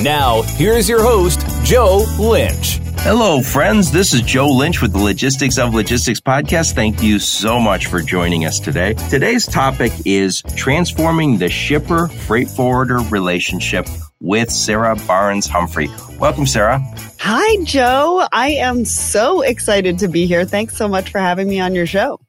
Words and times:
Now, 0.00 0.40
here's 0.42 0.88
your 0.88 1.02
host, 1.02 1.44
Joe 1.62 2.06
Lynch. 2.18 2.78
Hello, 3.00 3.42
friends. 3.42 3.92
This 3.92 4.14
is 4.14 4.22
Joe 4.22 4.48
Lynch 4.48 4.80
with 4.80 4.92
the 4.92 4.98
Logistics 4.98 5.58
of 5.58 5.74
Logistics 5.74 6.20
podcast. 6.20 6.72
Thank 6.72 7.02
you 7.02 7.18
so 7.18 7.60
much 7.60 7.86
for 7.86 8.00
joining 8.00 8.46
us 8.46 8.58
today. 8.60 8.94
Today's 9.10 9.44
topic 9.44 9.92
is 10.06 10.40
transforming 10.56 11.36
the 11.36 11.50
shipper 11.50 12.08
freight 12.08 12.48
forwarder 12.48 13.00
relationship 13.10 13.86
with 14.20 14.50
Sarah 14.50 14.96
Barnes 15.06 15.46
Humphrey. 15.46 15.90
Welcome, 16.18 16.46
Sarah. 16.46 16.80
Hi, 17.18 17.62
Joe. 17.64 18.26
I 18.32 18.52
am 18.52 18.86
so 18.86 19.42
excited 19.42 19.98
to 19.98 20.08
be 20.08 20.24
here. 20.24 20.46
Thanks 20.46 20.78
so 20.78 20.88
much 20.88 21.10
for 21.10 21.18
having 21.18 21.46
me 21.46 21.60
on 21.60 21.74
your 21.74 21.86
show. 21.86 22.20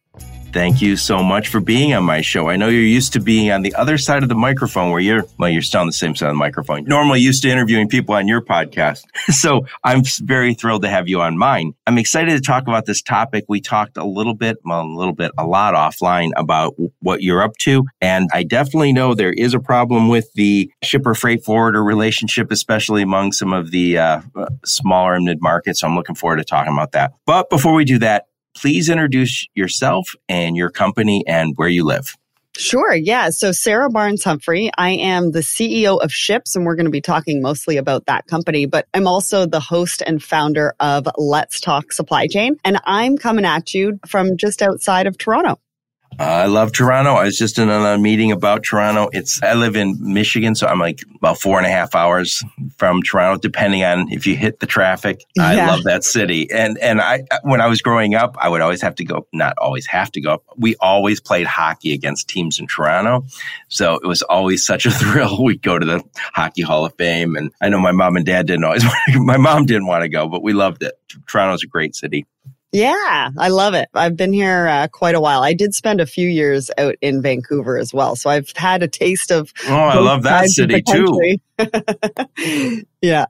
Thank 0.53 0.81
you 0.81 0.97
so 0.97 1.23
much 1.23 1.47
for 1.47 1.61
being 1.61 1.93
on 1.93 2.03
my 2.03 2.19
show. 2.19 2.49
I 2.49 2.57
know 2.57 2.67
you're 2.67 2.81
used 2.81 3.13
to 3.13 3.21
being 3.21 3.51
on 3.51 3.61
the 3.61 3.73
other 3.75 3.97
side 3.97 4.21
of 4.21 4.27
the 4.27 4.35
microphone 4.35 4.91
where 4.91 4.99
you're, 4.99 5.23
well, 5.39 5.49
you're 5.49 5.61
still 5.61 5.79
on 5.79 5.87
the 5.87 5.93
same 5.93 6.13
side 6.13 6.27
of 6.27 6.33
the 6.33 6.39
microphone. 6.39 6.83
Normally 6.83 7.21
used 7.21 7.41
to 7.43 7.49
interviewing 7.49 7.87
people 7.87 8.15
on 8.15 8.27
your 8.27 8.41
podcast. 8.41 9.03
so 9.29 9.65
I'm 9.85 10.03
very 10.23 10.53
thrilled 10.53 10.81
to 10.81 10.89
have 10.89 11.07
you 11.07 11.21
on 11.21 11.37
mine. 11.37 11.73
I'm 11.87 11.97
excited 11.97 12.31
to 12.31 12.41
talk 12.41 12.63
about 12.63 12.85
this 12.85 13.01
topic. 13.01 13.45
We 13.47 13.61
talked 13.61 13.95
a 13.95 14.03
little 14.03 14.33
bit, 14.33 14.57
well, 14.65 14.81
a 14.81 14.93
little 14.93 15.15
bit, 15.15 15.31
a 15.37 15.45
lot 15.45 15.73
offline 15.73 16.31
about 16.35 16.75
what 16.99 17.23
you're 17.23 17.41
up 17.41 17.55
to. 17.59 17.85
And 18.01 18.29
I 18.33 18.43
definitely 18.43 18.91
know 18.91 19.13
there 19.13 19.33
is 19.33 19.53
a 19.53 19.59
problem 19.59 20.09
with 20.09 20.33
the 20.33 20.69
shipper 20.83 21.15
freight 21.15 21.45
forwarder 21.45 21.81
relationship, 21.81 22.51
especially 22.51 23.03
among 23.03 23.31
some 23.31 23.53
of 23.53 23.71
the 23.71 23.97
uh, 23.97 24.21
smaller 24.65 25.13
and 25.13 25.23
mid 25.23 25.41
markets. 25.41 25.79
So 25.79 25.87
I'm 25.87 25.95
looking 25.95 26.15
forward 26.15 26.37
to 26.37 26.43
talking 26.43 26.73
about 26.73 26.91
that. 26.91 27.13
But 27.25 27.49
before 27.49 27.73
we 27.73 27.85
do 27.85 27.99
that, 27.99 28.25
please 28.55 28.89
introduce 28.89 29.45
yourself 29.53 30.15
and 30.27 30.55
your 30.55 30.69
company 30.69 31.23
and 31.27 31.53
where 31.55 31.69
you 31.69 31.85
live. 31.85 32.15
Sure. 32.57 32.93
Yeah. 32.93 33.29
So 33.29 33.53
Sarah 33.53 33.89
Barnes 33.89 34.23
Humphrey, 34.23 34.69
I 34.77 34.89
am 34.89 35.31
the 35.31 35.39
CEO 35.39 36.01
of 36.01 36.11
Shipz, 36.11 36.55
and 36.55 36.65
we're 36.65 36.75
going 36.75 36.85
to 36.85 36.91
be 36.91 37.01
talking 37.01 37.41
mostly 37.41 37.77
about 37.77 38.07
that 38.07 38.27
company, 38.27 38.65
but 38.65 38.87
I'm 38.93 39.07
also 39.07 39.45
the 39.45 39.61
host 39.61 40.03
and 40.05 40.21
founder 40.21 40.75
of 40.79 41.07
Let's 41.17 41.61
Talk 41.61 41.93
Supply 41.93 42.27
Chain. 42.27 42.57
And 42.65 42.77
I'm 42.83 43.17
coming 43.17 43.45
at 43.45 43.73
you 43.73 43.99
from 44.05 44.35
just 44.35 44.61
outside 44.61 45.07
of 45.07 45.17
Toronto. 45.17 45.59
I 46.19 46.45
love 46.47 46.71
Toronto. 46.71 47.13
I 47.13 47.25
was 47.25 47.37
just 47.37 47.57
in 47.57 47.69
a 47.69 47.97
meeting 47.97 48.31
about 48.31 48.63
Toronto. 48.63 49.09
It's 49.11 49.41
I 49.41 49.53
live 49.53 49.75
in 49.75 49.97
Michigan, 49.99 50.55
so 50.55 50.67
I'm 50.67 50.79
like 50.79 51.01
about 51.15 51.39
four 51.39 51.57
and 51.57 51.65
a 51.65 51.69
half 51.69 51.95
hours 51.95 52.43
from 52.77 53.01
Toronto, 53.01 53.39
depending 53.39 53.83
on 53.83 54.11
if 54.11 54.27
you 54.27 54.35
hit 54.35 54.59
the 54.59 54.67
traffic. 54.67 55.25
Yeah. 55.35 55.45
I 55.45 55.67
love 55.67 55.83
that 55.83 56.03
city. 56.03 56.51
And 56.51 56.77
and 56.79 57.01
I 57.01 57.23
when 57.43 57.61
I 57.61 57.67
was 57.67 57.81
growing 57.81 58.13
up, 58.13 58.35
I 58.39 58.49
would 58.49 58.61
always 58.61 58.81
have 58.81 58.95
to 58.95 59.05
go. 59.05 59.27
Not 59.33 59.57
always 59.57 59.87
have 59.87 60.11
to 60.11 60.21
go. 60.21 60.43
We 60.57 60.75
always 60.79 61.19
played 61.19 61.47
hockey 61.47 61.93
against 61.93 62.27
teams 62.27 62.59
in 62.59 62.67
Toronto, 62.67 63.25
so 63.69 63.95
it 63.95 64.05
was 64.05 64.21
always 64.21 64.65
such 64.65 64.85
a 64.85 64.91
thrill. 65.01 65.43
We'd 65.43 65.61
go 65.61 65.79
to 65.79 65.85
the 65.85 66.03
Hockey 66.15 66.61
Hall 66.61 66.85
of 66.85 66.93
Fame, 66.95 67.35
and 67.35 67.51
I 67.61 67.69
know 67.69 67.79
my 67.79 67.93
mom 67.93 68.15
and 68.17 68.25
dad 68.25 68.47
didn't 68.47 68.65
always. 68.65 68.83
my 69.15 69.37
mom 69.37 69.65
didn't 69.65 69.87
want 69.87 70.03
to 70.03 70.09
go, 70.09 70.27
but 70.27 70.43
we 70.43 70.53
loved 70.53 70.83
it. 70.83 70.93
Toronto's 71.27 71.63
a 71.63 71.67
great 71.67 71.95
city. 71.95 72.25
Yeah, 72.71 73.31
I 73.37 73.49
love 73.49 73.73
it. 73.73 73.89
I've 73.93 74.15
been 74.15 74.31
here 74.31 74.67
uh, 74.67 74.87
quite 74.87 75.15
a 75.15 75.19
while. 75.19 75.43
I 75.43 75.53
did 75.53 75.73
spend 75.73 75.99
a 75.99 76.05
few 76.05 76.29
years 76.29 76.71
out 76.77 76.95
in 77.01 77.21
Vancouver 77.21 77.77
as 77.77 77.93
well, 77.93 78.15
so 78.15 78.29
I've 78.29 78.51
had 78.55 78.81
a 78.81 78.87
taste 78.87 79.29
of. 79.29 79.51
Oh, 79.67 79.75
I 79.75 79.99
love 79.99 80.23
that 80.23 80.47
city 80.47 80.81
too. 80.81 81.37
yeah, 83.01 83.25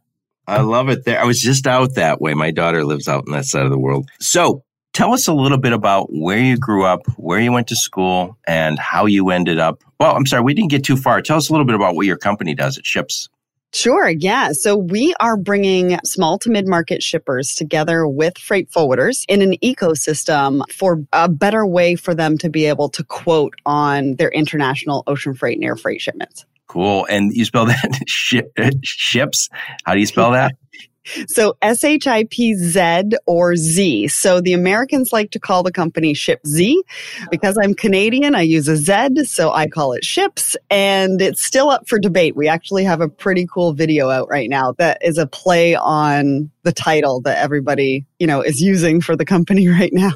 I 0.48 0.62
love 0.62 0.90
it 0.90 1.06
there. 1.06 1.20
I 1.20 1.26
was 1.26 1.42
just 1.42 1.66
out 1.66 1.96
that 1.96 2.22
way. 2.22 2.36
My 2.36 2.52
daughter 2.52 2.86
lives 2.86 3.08
out 3.08 3.24
in 3.26 3.34
that 3.34 3.46
side 3.46 3.66
of 3.66 3.72
the 3.72 3.80
world. 3.80 4.10
So, 4.20 4.64
tell 4.94 5.12
us 5.12 5.28
a 5.28 5.34
little 5.34 5.58
bit 5.58 5.74
about 5.74 6.10
where 6.12 6.40
you 6.40 6.58
grew 6.58 6.86
up, 6.86 7.02
where 7.18 7.40
you 7.40 7.52
went 7.52 7.70
to 7.70 7.76
school, 7.76 8.38
and 8.48 8.78
how 8.78 9.08
you 9.08 9.32
ended 9.32 9.58
up. 9.58 9.84
Well, 10.00 10.16
I'm 10.16 10.28
sorry, 10.28 10.44
we 10.44 10.54
didn't 10.54 10.70
get 10.70 10.84
too 10.84 10.98
far. 10.98 11.20
Tell 11.24 11.38
us 11.38 11.50
a 11.50 11.52
little 11.52 11.66
bit 11.66 11.76
about 11.76 11.96
what 11.96 12.06
your 12.06 12.18
company 12.18 12.54
does 12.54 12.78
at 12.78 12.84
Shipz. 12.84 13.28
Sure. 13.74 14.10
Yeah. 14.10 14.52
So 14.52 14.76
we 14.76 15.14
are 15.20 15.38
bringing 15.38 15.98
small 16.04 16.38
to 16.40 16.50
mid 16.50 16.68
market 16.68 17.02
shippers 17.02 17.56
together 17.56 18.06
with 18.06 18.38
freight 18.38 18.70
forwarders 18.70 19.24
in 19.30 19.42
an 19.42 19.54
ecosystem 19.64 20.62
for 20.70 21.02
a 21.14 21.30
better 21.30 21.66
way 21.66 21.96
for 21.96 22.14
them 22.14 22.38
to 22.40 22.50
be 22.50 22.66
able 22.66 22.90
to 22.90 23.04
quote 23.04 23.56
on 23.66 24.16
their 24.16 24.30
international 24.30 25.04
ocean 25.08 25.34
freight 25.34 25.58
and 25.58 25.64
air 25.64 25.78
freight 25.78 26.02
shipments. 26.02 26.46
Cool. 26.68 27.06
And 27.10 27.34
you 27.34 27.46
spell 27.46 27.66
that 27.66 28.00
Shipz? 28.08 29.50
How 29.86 29.94
do 29.94 30.00
you 30.00 30.06
spell 30.06 30.32
that? 30.32 30.54
So 31.28 31.58
S 31.62 31.84
H 31.84 32.08
I 32.08 32.26
P 32.26 32.54
Z 32.56 33.04
or 33.26 33.56
Z. 33.56 34.08
So 34.10 34.42
the 34.42 34.54
Americans 34.54 35.12
like 35.12 35.32
to 35.32 35.40
call 35.40 35.64
the 35.64 35.72
company 35.72 36.14
Ship 36.14 36.40
Z. 36.46 36.84
Because 37.32 37.58
I'm 37.62 37.74
Canadian, 37.74 38.36
I 38.36 38.42
use 38.42 38.68
a 38.68 38.78
Z, 38.78 39.26
so 39.26 39.52
I 39.52 39.68
call 39.68 39.94
it 39.94 40.04
Shipz. 40.04 40.56
And 40.70 41.22
it's 41.22 41.44
still 41.44 41.70
up 41.70 41.88
for 41.88 42.00
debate. 42.00 42.36
We 42.36 42.48
actually 42.48 42.84
have 42.84 43.02
a 43.02 43.08
pretty 43.08 43.48
cool 43.52 43.74
video 43.74 44.10
out 44.10 44.30
right 44.30 44.50
now 44.50 44.74
that 44.74 45.00
is 45.02 45.18
a 45.18 45.26
play 45.26 45.76
on 45.76 46.51
the 46.64 46.72
title 46.72 47.22
that 47.22 47.38
everybody, 47.38 48.06
you 48.20 48.28
know, 48.28 48.42
is 48.42 48.62
using 48.62 49.02
for 49.02 49.16
the 49.16 49.26
company 49.26 49.68
right 49.70 49.94
now. 49.94 50.14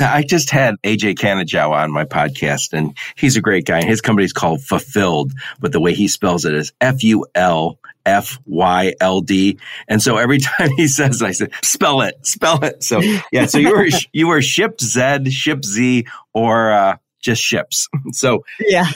I 0.00 0.22
just 0.22 0.50
had 0.50 0.76
AJ 0.82 1.16
Kanajawa 1.16 1.82
on 1.82 1.92
my 1.92 2.04
podcast, 2.04 2.72
and 2.72 2.96
he's 3.14 3.36
a 3.36 3.40
great 3.40 3.66
guy. 3.66 3.84
His 3.84 4.00
company 4.00 4.24
is 4.24 4.32
called 4.32 4.60
Fulfyld, 4.60 5.32
but 5.60 5.72
the 5.72 5.80
way 5.80 5.92
he 5.94 6.08
spells 6.08 6.44
it 6.44 6.54
is 6.54 6.72
F 6.80 7.02
U 7.04 7.26
L 7.34 7.78
F 8.06 8.38
Y 8.46 8.94
L 9.00 9.20
D. 9.20 9.58
And 9.88 10.02
so 10.02 10.16
every 10.16 10.38
time 10.38 10.70
he 10.76 10.88
says, 10.88 11.22
I 11.22 11.32
said, 11.32 11.50
spell 11.62 12.00
it, 12.02 12.14
spell 12.24 12.64
it. 12.64 12.82
So 12.82 13.00
yeah, 13.32 13.46
so 13.46 13.58
you 13.58 13.70
were, 13.70 13.88
you 14.12 14.28
were 14.28 14.40
ship 14.40 14.80
Z, 14.80 15.30
ship 15.30 15.64
Z, 15.64 16.06
or, 16.32 16.72
uh, 16.72 16.96
just 17.26 17.42
Shipz. 17.42 17.88
So 18.12 18.44
yeah. 18.60 18.86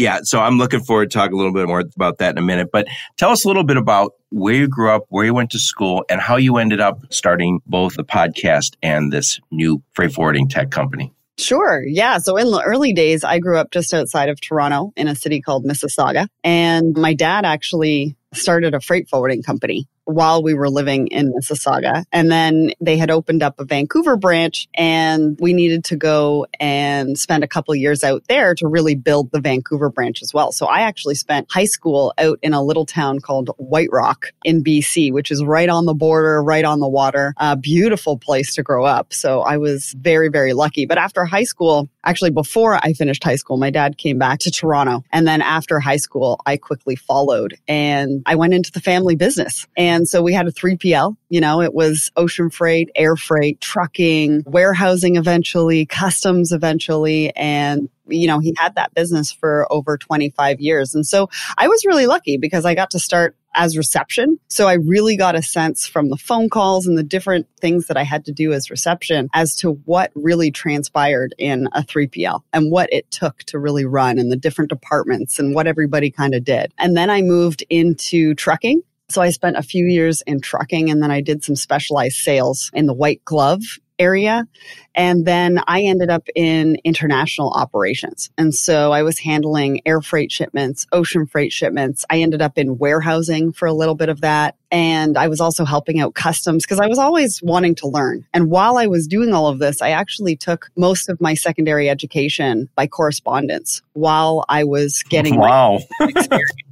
Yeah. 0.00 0.20
So 0.22 0.40
I'm 0.40 0.56
looking 0.56 0.80
forward 0.80 1.10
to 1.10 1.18
talk 1.18 1.30
a 1.30 1.36
little 1.36 1.52
bit 1.52 1.66
more 1.66 1.84
about 1.94 2.18
that 2.18 2.30
in 2.30 2.38
a 2.38 2.42
minute, 2.42 2.70
but 2.72 2.86
tell 3.18 3.30
us 3.30 3.44
a 3.44 3.48
little 3.48 3.64
bit 3.64 3.76
about 3.76 4.14
where 4.30 4.54
you 4.54 4.66
grew 4.66 4.90
up, 4.90 5.04
where 5.08 5.24
you 5.24 5.34
went 5.34 5.50
to 5.50 5.58
school 5.58 6.04
and 6.08 6.20
how 6.20 6.36
you 6.36 6.56
ended 6.56 6.80
up 6.80 7.00
starting 7.10 7.60
both 7.66 7.94
the 7.94 8.04
podcast 8.04 8.76
and 8.82 9.12
this 9.12 9.38
new 9.50 9.82
freight 9.92 10.12
forwarding 10.12 10.48
tech 10.48 10.70
company. 10.70 11.12
Sure. 11.38 11.84
Yeah. 11.86 12.18
So 12.18 12.36
in 12.36 12.50
the 12.50 12.62
early 12.62 12.92
days, 12.92 13.24
I 13.24 13.38
grew 13.38 13.58
up 13.58 13.70
just 13.70 13.94
outside 13.94 14.28
of 14.28 14.40
Toronto 14.40 14.92
in 14.96 15.08
a 15.08 15.14
city 15.14 15.40
called 15.40 15.64
Mississauga. 15.64 16.28
And 16.44 16.96
my 16.96 17.14
dad 17.14 17.44
actually 17.44 18.16
started 18.32 18.74
a 18.74 18.80
freight 18.80 19.08
forwarding 19.08 19.42
company 19.42 19.86
while 20.04 20.42
we 20.42 20.54
were 20.54 20.68
living 20.68 21.06
in 21.08 21.32
Mississauga. 21.32 22.04
And 22.12 22.30
then 22.30 22.72
they 22.80 22.96
had 22.96 23.10
opened 23.10 23.42
up 23.42 23.60
a 23.60 23.64
Vancouver 23.64 24.16
branch 24.16 24.68
and 24.74 25.38
we 25.40 25.52
needed 25.52 25.84
to 25.84 25.96
go 25.96 26.46
and 26.58 27.18
spend 27.18 27.44
a 27.44 27.48
couple 27.48 27.74
years 27.74 28.02
out 28.02 28.24
there 28.28 28.54
to 28.56 28.66
really 28.66 28.94
build 28.94 29.30
the 29.30 29.40
Vancouver 29.40 29.90
branch 29.90 30.22
as 30.22 30.34
well. 30.34 30.52
So 30.52 30.66
I 30.66 30.80
actually 30.80 31.14
spent 31.14 31.50
high 31.50 31.64
school 31.64 32.12
out 32.18 32.38
in 32.42 32.54
a 32.54 32.62
little 32.62 32.86
town 32.86 33.20
called 33.20 33.50
White 33.56 33.90
Rock 33.92 34.32
in 34.44 34.64
BC, 34.64 35.12
which 35.12 35.30
is 35.30 35.44
right 35.44 35.68
on 35.68 35.86
the 35.86 35.94
border, 35.94 36.42
right 36.42 36.64
on 36.64 36.80
the 36.80 36.88
water, 36.88 37.34
a 37.36 37.56
beautiful 37.56 38.18
place 38.18 38.54
to 38.54 38.62
grow 38.62 38.84
up. 38.84 39.12
So 39.12 39.40
I 39.40 39.58
was 39.58 39.94
very, 39.98 40.28
very 40.28 40.52
lucky. 40.52 40.86
But 40.86 40.98
after 40.98 41.24
high 41.24 41.44
school, 41.44 41.88
actually 42.04 42.30
before 42.30 42.74
I 42.74 42.94
finished 42.94 43.22
high 43.22 43.36
school, 43.36 43.56
my 43.56 43.70
dad 43.70 43.98
came 43.98 44.18
back 44.18 44.40
to 44.40 44.50
Toronto. 44.50 45.04
And 45.12 45.26
then 45.26 45.42
after 45.42 45.78
high 45.78 45.98
school, 45.98 46.40
I 46.46 46.56
quickly 46.56 46.96
followed 46.96 47.56
and 47.68 48.22
I 48.26 48.34
went 48.34 48.54
into 48.54 48.72
the 48.72 48.80
family 48.80 49.16
business. 49.16 49.66
And 49.76 49.89
and 49.90 50.08
so 50.08 50.22
we 50.22 50.32
had 50.32 50.46
a 50.46 50.52
3PL, 50.52 51.16
you 51.30 51.40
know, 51.40 51.60
it 51.60 51.74
was 51.74 52.12
ocean 52.16 52.48
freight, 52.48 52.90
air 52.94 53.16
freight, 53.16 53.60
trucking, 53.60 54.44
warehousing 54.46 55.16
eventually, 55.16 55.84
customs 55.84 56.52
eventually. 56.52 57.34
And 57.34 57.88
you 58.06 58.26
know, 58.26 58.38
he 58.38 58.54
had 58.58 58.74
that 58.74 58.94
business 58.94 59.32
for 59.32 59.66
over 59.70 59.96
25 59.96 60.60
years. 60.60 60.94
And 60.94 61.06
so 61.06 61.28
I 61.56 61.68
was 61.68 61.84
really 61.84 62.06
lucky 62.06 62.36
because 62.36 62.64
I 62.64 62.74
got 62.74 62.90
to 62.90 62.98
start 62.98 63.36
as 63.54 63.76
reception. 63.76 64.38
So 64.48 64.68
I 64.68 64.74
really 64.74 65.16
got 65.16 65.34
a 65.34 65.42
sense 65.42 65.86
from 65.86 66.08
the 66.08 66.16
phone 66.16 66.48
calls 66.48 66.86
and 66.86 66.96
the 66.96 67.02
different 67.02 67.48
things 67.60 67.86
that 67.86 67.96
I 67.96 68.04
had 68.04 68.24
to 68.26 68.32
do 68.32 68.52
as 68.52 68.70
reception 68.70 69.28
as 69.34 69.56
to 69.56 69.72
what 69.84 70.12
really 70.14 70.50
transpired 70.50 71.34
in 71.36 71.68
a 71.72 71.82
3PL 71.82 72.42
and 72.52 72.70
what 72.70 72.92
it 72.92 73.10
took 73.10 73.38
to 73.44 73.58
really 73.58 73.84
run 73.84 74.18
and 74.18 74.30
the 74.30 74.36
different 74.36 74.70
departments 74.70 75.38
and 75.38 75.54
what 75.54 75.66
everybody 75.66 76.10
kind 76.10 76.34
of 76.34 76.44
did. 76.44 76.72
And 76.78 76.96
then 76.96 77.10
I 77.10 77.22
moved 77.22 77.64
into 77.70 78.34
trucking 78.34 78.82
so 79.10 79.20
I 79.20 79.30
spent 79.30 79.56
a 79.56 79.62
few 79.62 79.86
years 79.86 80.22
in 80.26 80.40
trucking 80.40 80.90
and 80.90 81.02
then 81.02 81.10
I 81.10 81.20
did 81.20 81.44
some 81.44 81.56
specialized 81.56 82.16
sales 82.16 82.70
in 82.72 82.86
the 82.86 82.94
white 82.94 83.24
glove 83.24 83.62
area. 84.00 84.48
And 84.94 85.24
then 85.24 85.60
I 85.68 85.82
ended 85.82 86.10
up 86.10 86.26
in 86.34 86.78
international 86.82 87.50
operations. 87.50 88.30
And 88.36 88.52
so 88.52 88.90
I 88.90 89.02
was 89.02 89.20
handling 89.20 89.82
air 89.86 90.00
freight 90.00 90.32
shipments, 90.32 90.86
ocean 90.90 91.26
freight 91.26 91.52
shipments. 91.52 92.04
I 92.10 92.20
ended 92.20 92.42
up 92.42 92.58
in 92.58 92.78
warehousing 92.78 93.52
for 93.52 93.66
a 93.66 93.72
little 93.72 93.94
bit 93.94 94.08
of 94.08 94.22
that. 94.22 94.56
And 94.72 95.16
I 95.16 95.28
was 95.28 95.40
also 95.40 95.64
helping 95.64 96.00
out 96.00 96.14
customs 96.14 96.64
because 96.64 96.80
I 96.80 96.86
was 96.86 96.98
always 96.98 97.40
wanting 97.42 97.76
to 97.76 97.88
learn. 97.88 98.24
And 98.32 98.50
while 98.50 98.78
I 98.78 98.86
was 98.86 99.06
doing 99.06 99.32
all 99.32 99.48
of 99.48 99.58
this, 99.58 99.82
I 99.82 99.90
actually 99.90 100.34
took 100.34 100.70
most 100.76 101.08
of 101.08 101.20
my 101.20 101.34
secondary 101.34 101.88
education 101.88 102.68
by 102.74 102.86
correspondence 102.86 103.82
while 103.92 104.44
I 104.48 104.64
was 104.64 105.02
getting 105.02 105.36
wow. 105.38 105.78
experience. 106.00 106.69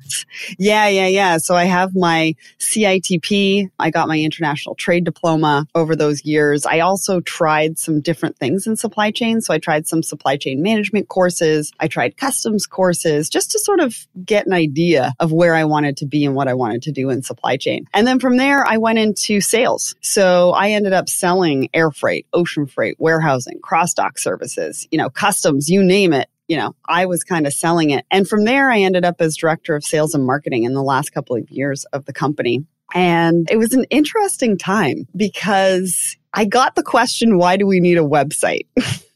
Yeah, 0.58 0.88
yeah, 0.88 1.06
yeah. 1.06 1.38
So 1.38 1.54
I 1.54 1.64
have 1.64 1.94
my 1.94 2.34
CITP. 2.58 3.70
I 3.78 3.90
got 3.90 4.08
my 4.08 4.18
international 4.18 4.74
trade 4.74 5.04
diploma 5.04 5.66
over 5.74 5.96
those 5.96 6.24
years. 6.24 6.66
I 6.66 6.80
also 6.80 7.20
tried 7.20 7.78
some 7.78 8.00
different 8.00 8.36
things 8.38 8.66
in 8.66 8.76
supply 8.76 9.10
chain. 9.10 9.40
So 9.40 9.54
I 9.54 9.58
tried 9.58 9.86
some 9.86 10.02
supply 10.02 10.36
chain 10.36 10.62
management 10.62 11.08
courses. 11.08 11.72
I 11.80 11.88
tried 11.88 12.16
customs 12.16 12.66
courses 12.66 13.28
just 13.28 13.50
to 13.52 13.58
sort 13.58 13.80
of 13.80 14.06
get 14.24 14.46
an 14.46 14.52
idea 14.52 15.12
of 15.20 15.32
where 15.32 15.54
I 15.54 15.64
wanted 15.64 15.96
to 15.98 16.06
be 16.06 16.24
and 16.24 16.34
what 16.34 16.48
I 16.48 16.54
wanted 16.54 16.82
to 16.82 16.92
do 16.92 17.10
in 17.10 17.22
supply 17.22 17.56
chain. 17.56 17.86
And 17.94 18.06
then 18.06 18.18
from 18.18 18.36
there, 18.36 18.66
I 18.66 18.78
went 18.78 18.98
into 18.98 19.40
sales. 19.40 19.94
So 20.00 20.50
I 20.52 20.70
ended 20.70 20.92
up 20.92 21.08
selling 21.08 21.68
air 21.74 21.90
freight, 21.90 22.26
ocean 22.32 22.66
freight, 22.66 22.96
warehousing, 22.98 23.60
cross 23.62 23.94
dock 23.94 24.18
services, 24.18 24.86
you 24.90 24.98
know, 24.98 25.10
customs, 25.10 25.68
you 25.68 25.82
name 25.82 26.12
it 26.12 26.28
you 26.48 26.56
know, 26.56 26.74
I 26.88 27.06
was 27.06 27.22
kind 27.22 27.46
of 27.46 27.52
selling 27.52 27.90
it. 27.90 28.04
And 28.10 28.26
from 28.26 28.44
there, 28.44 28.70
I 28.70 28.80
ended 28.80 29.04
up 29.04 29.16
as 29.20 29.36
director 29.36 29.76
of 29.76 29.84
sales 29.84 30.14
and 30.14 30.24
marketing 30.24 30.64
in 30.64 30.74
the 30.74 30.82
last 30.82 31.10
couple 31.12 31.36
of 31.36 31.48
years 31.50 31.84
of 31.92 32.06
the 32.06 32.12
company. 32.12 32.64
And 32.94 33.48
it 33.50 33.58
was 33.58 33.74
an 33.74 33.84
interesting 33.90 34.56
time 34.56 35.06
because 35.14 36.16
I 36.32 36.46
got 36.46 36.74
the 36.74 36.82
question, 36.82 37.36
why 37.36 37.58
do 37.58 37.66
we 37.66 37.80
need 37.80 37.98
a 37.98 38.02
website? 38.02 38.66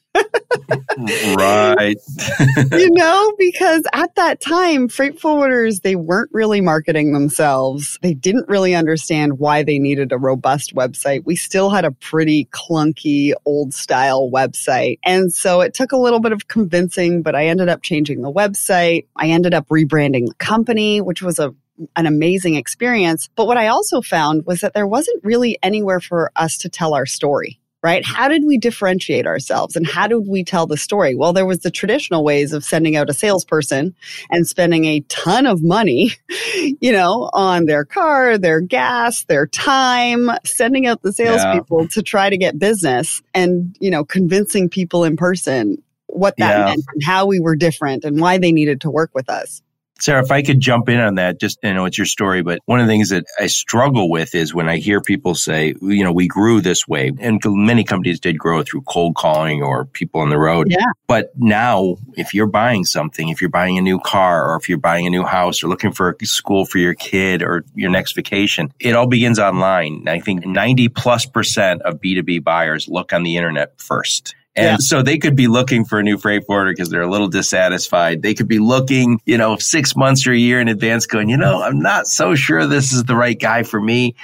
right. 1.37 1.97
you 2.73 2.91
know, 2.91 3.33
because 3.39 3.85
at 3.93 4.15
that 4.17 4.41
time, 4.41 4.89
freight 4.89 5.19
forwarders, 5.19 5.83
they 5.83 5.97
weren't 5.97 6.31
really 6.33 6.61
marketing 6.61 7.13
themselves. 7.13 7.99
They 8.03 8.15
didn't 8.15 8.49
really 8.49 8.75
understand 8.75 9.39
why 9.39 9.63
they 9.63 9.79
needed 9.79 10.13
a 10.13 10.19
robust 10.19 10.75
website. 10.75 11.25
We 11.25 11.37
still 11.37 11.71
had 11.71 11.85
a 11.85 11.93
pretty 11.93 12.47
clunky 12.47 13.33
old 13.45 13.75
style 13.75 14.31
website. 14.31 14.99
And 15.05 15.33
so 15.33 15.61
it 15.61 15.75
took 15.75 15.93
a 15.93 15.97
little 15.97 16.21
bit 16.21 16.33
of 16.33 16.49
convincing, 16.49 17.23
but 17.23 17.35
I 17.35 17.47
ended 17.47 17.69
up 17.69 17.83
changing 17.83 18.23
the 18.23 18.33
website. 18.33 19.07
I 19.17 19.29
ended 19.29 19.55
up 19.55 19.69
rebranding 19.69 20.27
the 20.27 20.35
company, 20.35 21.01
which 21.01 21.23
was 21.23 21.39
a 21.39 21.55
an 21.97 22.07
amazing 22.07 22.55
experience. 22.55 23.29
But 23.35 23.47
what 23.47 23.57
I 23.57 23.69
also 23.69 24.03
found 24.03 24.45
was 24.47 24.61
that 24.61 24.75
there 24.75 24.87
wasn't 24.87 25.25
really 25.25 25.59
anywhere 25.63 26.01
for 26.01 26.31
us 26.37 26.59
to 26.59 26.69
tell 26.69 26.95
our 26.95 27.07
story 27.07 27.59
right? 27.83 28.05
How 28.05 28.29
did 28.29 28.45
we 28.45 28.59
differentiate 28.59 29.27
ourselves 29.27 29.75
and 29.75 29.87
how 29.87 30.07
did 30.07 30.27
we 30.29 30.45
tell 30.45 30.67
the 30.67 30.77
story? 30.77 31.15
Well, 31.15 31.33
there 31.33 31.47
was 31.47 31.61
the 31.61 31.71
traditional 31.71 32.25
ways 32.25 32.53
of 32.53 32.65
sending 32.65 32.97
out 32.97 33.11
a 33.11 33.13
salesperson 33.13 33.95
and 34.31 34.47
spending 34.47 34.85
a 34.85 35.01
ton 35.09 35.47
of 35.47 35.63
money, 35.63 36.13
you 36.81 36.93
know, 36.93 37.29
on 37.33 37.67
their 37.67 37.85
car, 37.85 38.39
their 38.39 38.61
gas, 38.61 39.25
their 39.25 39.47
time, 39.47 40.31
sending 40.45 40.87
out 40.87 41.03
the 41.03 41.13
salespeople 41.13 41.83
yeah. 41.83 41.89
to 41.89 42.03
try 42.03 42.31
to 42.31 42.37
get 42.37 42.59
business 42.59 43.21
and, 43.35 43.77
you 43.81 43.91
know, 43.91 44.05
convincing 44.05 44.69
people 44.69 45.05
in 45.05 45.17
person 45.17 45.83
what 46.07 46.37
that 46.37 46.59
yeah. 46.59 46.65
meant 46.67 46.85
and 46.93 47.03
how 47.03 47.27
we 47.27 47.41
were 47.41 47.57
different 47.57 48.05
and 48.05 48.21
why 48.21 48.39
they 48.39 48.53
needed 48.53 48.83
to 48.83 48.91
work 48.91 49.11
with 49.15 49.29
us. 49.29 49.63
Sarah, 50.03 50.25
if 50.25 50.33
I 50.33 50.43
could 50.43 50.59
jump 50.59 50.89
in 50.89 50.99
on 50.99 51.15
that, 51.15 51.39
just, 51.39 51.61
you 51.63 51.73
know, 51.73 51.85
it's 51.85 51.97
your 51.97 52.09
story, 52.09 52.43
but 52.43 52.59
one 52.65 52.81
of 52.81 52.89
the 52.89 52.93
things 52.93 53.11
that 53.11 53.25
I 53.39 53.47
struggle 53.47 54.11
with 54.11 54.35
is 54.35 54.53
when 54.53 54.69
I 54.69 54.79
hear 54.79 55.01
people 55.01 55.37
say, 55.37 55.77
you 55.81 56.03
know, 56.03 56.11
we 56.11 56.27
grew 56.27 56.61
this 56.61 56.89
way 56.89 57.13
and 57.21 57.41
many 57.45 57.85
companies 57.85 58.19
did 58.19 58.37
grow 58.37 58.65
through 58.65 58.83
cold 58.83 59.15
calling 59.15 59.63
or 59.63 59.85
people 59.85 60.21
on 60.21 60.29
the 60.29 60.39
road. 60.39 60.73
Yeah. 60.73 60.87
But 61.07 61.31
now 61.37 61.99
if 62.17 62.35
you're 62.35 62.49
buying 62.49 62.85
something, 62.85 63.29
if 63.29 63.41
you're 63.41 63.49
buying 63.49 63.79
a 63.79 63.81
new 63.81 64.01
car 64.01 64.51
or 64.51 64.57
if 64.57 64.69
you're 64.69 64.79
buying 64.79 65.07
a 65.07 65.11
new 65.11 65.23
house 65.23 65.63
or 65.63 65.69
looking 65.69 65.93
for 65.93 66.17
a 66.21 66.27
school 66.27 66.67
for 66.67 66.79
your 66.79 66.95
kid 66.95 67.41
or 67.45 67.65
your 67.77 67.91
next 67.93 68.17
vacation, 68.17 68.73
it 68.81 68.97
all 68.97 69.07
begins 69.07 69.39
online. 69.39 70.09
I 70.09 70.19
think 70.19 70.45
90 70.45 70.89
plus 70.89 71.27
percent 71.27 71.83
of 71.83 72.01
B2B 72.01 72.43
buyers 72.43 72.89
look 72.89 73.13
on 73.13 73.23
the 73.23 73.37
internet 73.37 73.81
first. 73.81 74.35
And 74.55 74.65
yeah. 74.65 74.77
so 74.81 75.03
they 75.03 75.17
could 75.17 75.35
be 75.35 75.49
looking 75.49 75.87
for 75.87 75.99
a 75.99 76.03
new 76.03 76.19
freight 76.19 76.45
forwarder 76.47 76.73
because 76.73 76.91
they're 76.91 77.03
a 77.03 77.11
little 77.11 77.29
dissatisfied. 77.29 78.21
They 78.21 78.35
could 78.35 78.49
be 78.49 78.59
looking, 78.59 79.19
you 79.25 79.39
know, 79.39 79.57
six 79.57 79.97
months 79.97 80.27
or 80.27 80.33
a 80.33 80.39
year 80.39 80.61
in 80.61 80.69
advance 80.69 81.07
going, 81.07 81.31
you 81.31 81.39
know, 81.39 81.63
I'm 81.63 81.81
not 81.81 82.07
so 82.07 82.35
sure 82.35 82.67
this 82.67 82.93
is 82.93 83.05
the 83.05 83.17
right 83.17 83.39
guy 83.39 83.63
for 83.63 83.81
me. 83.81 84.15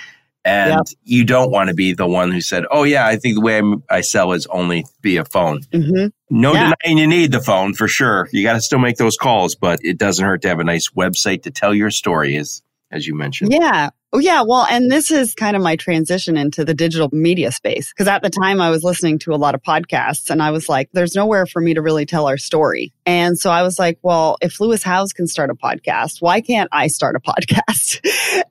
And 0.45 0.71
yeah. 0.71 0.81
you 1.05 1.25
don't 1.25 1.51
want 1.51 1.69
to 1.69 1.75
be 1.75 1.95
the 1.95 2.07
one 2.07 2.31
who 2.31 2.41
said, 2.41 2.65
oh, 2.71 2.85
yeah, 2.85 3.07
I 3.07 3.17
think 3.17 3.37
the 3.37 3.41
way 3.41 3.63
I 3.91 4.03
sell 4.03 4.33
is 4.33 4.47
only 4.47 4.87
via 5.03 5.25
phone. 5.25 5.63
Mm-hmm. 5.63 6.09
No 6.31 6.53
yeah. 6.53 6.73
denying 6.83 6.99
you 6.99 7.07
need 7.07 7.33
the 7.33 7.41
phone 7.41 7.75
for 7.75 7.89
sure. 7.89 8.29
You 8.33 8.43
got 8.43 8.55
to 8.55 8.61
still 8.61 8.79
make 8.79 8.97
those 8.97 9.17
calls, 9.17 9.55
but 9.55 9.81
it 9.83 9.99
doesn't 9.99 10.25
hurt 10.25 10.43
to 10.43 10.49
have 10.49 10.61
a 10.61 10.65
nice 10.65 10.91
website 10.91 11.43
to 11.45 11.51
tell 11.51 11.75
your 11.75 11.91
story, 11.91 12.37
as, 12.37 12.63
as 12.91 13.07
you 13.07 13.15
mentioned. 13.15 13.53
Yeah. 13.53 13.91
Oh, 14.11 14.19
yeah. 14.19 14.41
Well, 14.41 14.67
and 14.71 14.91
this 14.91 15.11
is 15.11 15.35
kind 15.35 15.55
of 15.55 15.61
my 15.61 15.77
transition 15.77 16.39
into 16.39 16.65
the 16.65 16.73
digital 16.73 17.11
media 17.13 17.53
space. 17.53 17.93
Because 17.93 18.09
at 18.09 18.23
the 18.23 18.31
time 18.31 18.59
I 18.59 18.71
was 18.71 18.83
listening 18.83 19.19
to 19.21 19.35
a 19.35 19.37
lot 19.37 19.55
of 19.55 19.63
podcasts 19.63 20.31
and 20.31 20.43
I 20.43 20.51
was 20.51 20.67
like, 20.67 20.89
there's 20.93 21.15
nowhere 21.15 21.45
for 21.45 21.61
me 21.61 21.75
to 21.75 21.83
really 21.83 22.07
tell 22.07 22.27
our 22.27 22.39
story. 22.39 22.95
And 23.05 23.39
so 23.39 23.51
I 23.51 23.63
was 23.63 23.79
like, 23.79 23.99
well, 24.01 24.39
if 24.41 24.61
Lewis 24.61 24.83
Howes 24.83 25.13
can 25.13 25.27
start 25.27 25.51
a 25.51 25.55
podcast, 25.55 26.23
why 26.23 26.41
can't 26.41 26.71
I 26.73 26.87
start 26.87 27.17
a 27.17 27.21
podcast? 27.21 28.01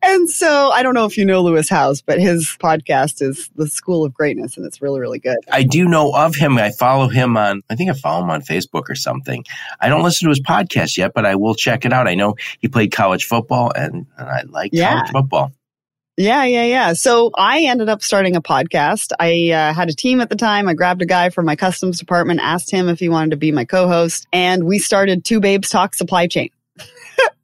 and 0.04 0.30
so 0.30 0.70
I 0.70 0.84
don't 0.84 0.94
know 0.94 1.06
if 1.06 1.18
you 1.18 1.26
know 1.26 1.42
Lewis 1.42 1.70
Howes, 1.70 2.04
but 2.04 2.20
his 2.20 2.56
podcast 2.60 3.24
is 3.24 3.50
The 3.56 3.68
School 3.68 4.06
of 4.06 4.14
Greatness 4.14 4.58
and 4.58 4.66
it's 4.66 4.80
really, 4.80 5.00
really 5.00 5.20
good. 5.20 5.40
I 5.52 5.64
do 5.64 5.88
know 5.88 6.16
of 6.16 6.36
him. 6.36 6.60
I 6.60 6.70
follow 6.70 7.08
him 7.08 7.36
on, 7.36 7.64
I 7.68 7.76
think 7.76 7.90
I 7.90 7.94
follow 7.94 8.24
him 8.24 8.30
on 8.30 8.42
Facebook 8.44 8.90
or 8.90 8.96
something. 8.96 9.44
I 9.82 9.90
don't 9.90 10.04
listen 10.04 10.28
to 10.28 10.30
his 10.30 10.42
podcast 10.42 10.98
yet, 10.98 11.14
but 11.16 11.26
I 11.26 11.34
will 11.34 11.56
check 11.56 11.84
it 11.84 11.94
out. 11.94 12.08
I 12.08 12.14
know 12.14 12.36
he 12.60 12.68
played 12.68 12.92
college 12.92 13.26
football 13.26 13.72
and, 13.76 14.06
and 14.20 14.30
I 14.30 14.44
like 14.44 14.70
yeah. 14.72 14.94
college 14.94 15.12
football. 15.12 15.48
Yeah, 16.18 16.46
yeah, 16.46 16.64
yeah. 16.64 16.94
So 16.94 17.30
I 17.38 17.62
ended 17.66 17.90
up 17.90 18.02
starting 18.02 18.36
a 18.36 18.42
podcast. 18.42 19.12
I 19.20 19.52
uh, 19.52 19.74
had 19.74 19.90
a 19.90 19.94
team 19.94 20.20
at 20.20 20.30
the 20.30 20.36
time. 20.36 20.68
I 20.68 20.74
grabbed 20.74 21.04
a 21.04 21.06
guy 21.06 21.30
from 21.30 21.46
my 21.46 21.56
customs 21.56 22.00
department, 22.00 22.40
asked 22.42 22.72
him 22.72 22.90
if 22.90 23.00
he 23.00 23.08
wanted 23.08 23.32
to 23.32 23.38
be 23.38 23.52
my 23.52 23.66
co-host, 23.66 24.28
and 24.34 24.64
we 24.64 24.80
started 24.80 25.24
Two 25.24 25.40
Babes 25.40 25.70
Talk 25.70 25.94
Supply 25.94 26.26
Chain. 26.26 26.50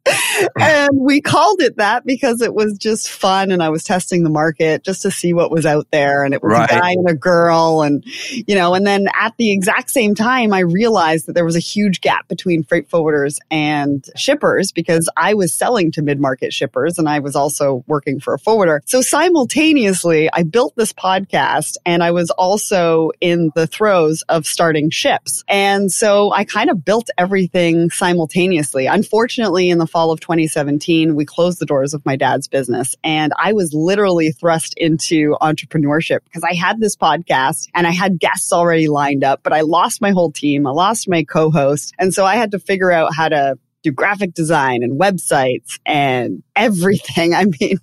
and 0.59 0.89
we 0.93 1.21
called 1.21 1.61
it 1.61 1.77
that 1.77 2.05
because 2.05 2.41
it 2.41 2.53
was 2.53 2.77
just 2.77 3.09
fun 3.09 3.51
and 3.51 3.61
I 3.61 3.69
was 3.69 3.83
testing 3.83 4.23
the 4.23 4.29
market 4.29 4.83
just 4.83 5.01
to 5.03 5.11
see 5.11 5.33
what 5.33 5.51
was 5.51 5.65
out 5.65 5.87
there. 5.91 6.23
And 6.23 6.33
it 6.33 6.41
was 6.41 6.53
right. 6.53 6.69
a 6.69 6.73
guy 6.73 6.91
and 6.91 7.09
a 7.09 7.13
girl. 7.13 7.81
And, 7.81 8.03
you 8.31 8.55
know, 8.55 8.73
and 8.73 8.85
then 8.85 9.07
at 9.19 9.35
the 9.37 9.51
exact 9.51 9.89
same 9.89 10.15
time, 10.15 10.53
I 10.53 10.59
realized 10.59 11.27
that 11.27 11.33
there 11.33 11.45
was 11.45 11.55
a 11.55 11.59
huge 11.59 12.01
gap 12.01 12.27
between 12.27 12.63
freight 12.63 12.89
forwarders 12.89 13.37
and 13.51 14.05
shippers 14.15 14.71
because 14.71 15.09
I 15.17 15.33
was 15.33 15.53
selling 15.53 15.91
to 15.93 16.01
mid 16.01 16.19
market 16.19 16.53
shippers 16.53 16.97
and 16.97 17.07
I 17.07 17.19
was 17.19 17.35
also 17.35 17.83
working 17.87 18.19
for 18.19 18.33
a 18.33 18.39
forwarder. 18.39 18.81
So 18.85 19.01
simultaneously, 19.01 20.29
I 20.31 20.43
built 20.43 20.75
this 20.75 20.93
podcast 20.93 21.77
and 21.85 22.03
I 22.03 22.11
was 22.11 22.29
also 22.31 23.11
in 23.21 23.51
the 23.55 23.67
throes 23.67 24.23
of 24.29 24.45
starting 24.45 24.89
Shipz. 24.89 25.43
And 25.47 25.91
so 25.91 26.31
I 26.31 26.43
kind 26.43 26.69
of 26.69 26.83
built 26.83 27.09
everything 27.17 27.89
simultaneously. 27.89 28.85
Unfortunately, 28.87 29.69
in 29.69 29.77
the 29.77 29.87
fall 29.87 30.11
of 30.11 30.19
2017, 30.23 31.15
we 31.15 31.25
closed 31.25 31.59
the 31.59 31.65
doors 31.65 31.93
of 31.93 32.05
my 32.05 32.15
dad's 32.15 32.47
business 32.47 32.95
and 33.03 33.33
I 33.37 33.51
was 33.51 33.73
literally 33.73 34.31
thrust 34.31 34.73
into 34.77 35.35
entrepreneurship 35.41 36.19
because 36.23 36.43
I 36.43 36.53
had 36.53 36.79
this 36.79 36.95
podcast 36.95 37.67
and 37.75 37.85
I 37.85 37.91
had 37.91 38.19
guests 38.19 38.53
already 38.53 38.87
lined 38.87 39.25
up, 39.25 39.41
but 39.43 39.51
I 39.51 39.61
lost 39.61 40.01
my 40.01 40.11
whole 40.11 40.31
team. 40.31 40.65
I 40.65 40.71
lost 40.71 41.09
my 41.09 41.23
co-host. 41.23 41.93
And 41.99 42.13
so 42.13 42.25
I 42.25 42.37
had 42.37 42.51
to 42.51 42.59
figure 42.59 42.91
out 42.91 43.13
how 43.13 43.27
to 43.27 43.59
do 43.83 43.91
graphic 43.91 44.33
design 44.33 44.81
and 44.81 44.99
websites 44.99 45.79
and 45.85 46.41
everything. 46.55 47.33
I 47.35 47.45
mean, 47.45 47.77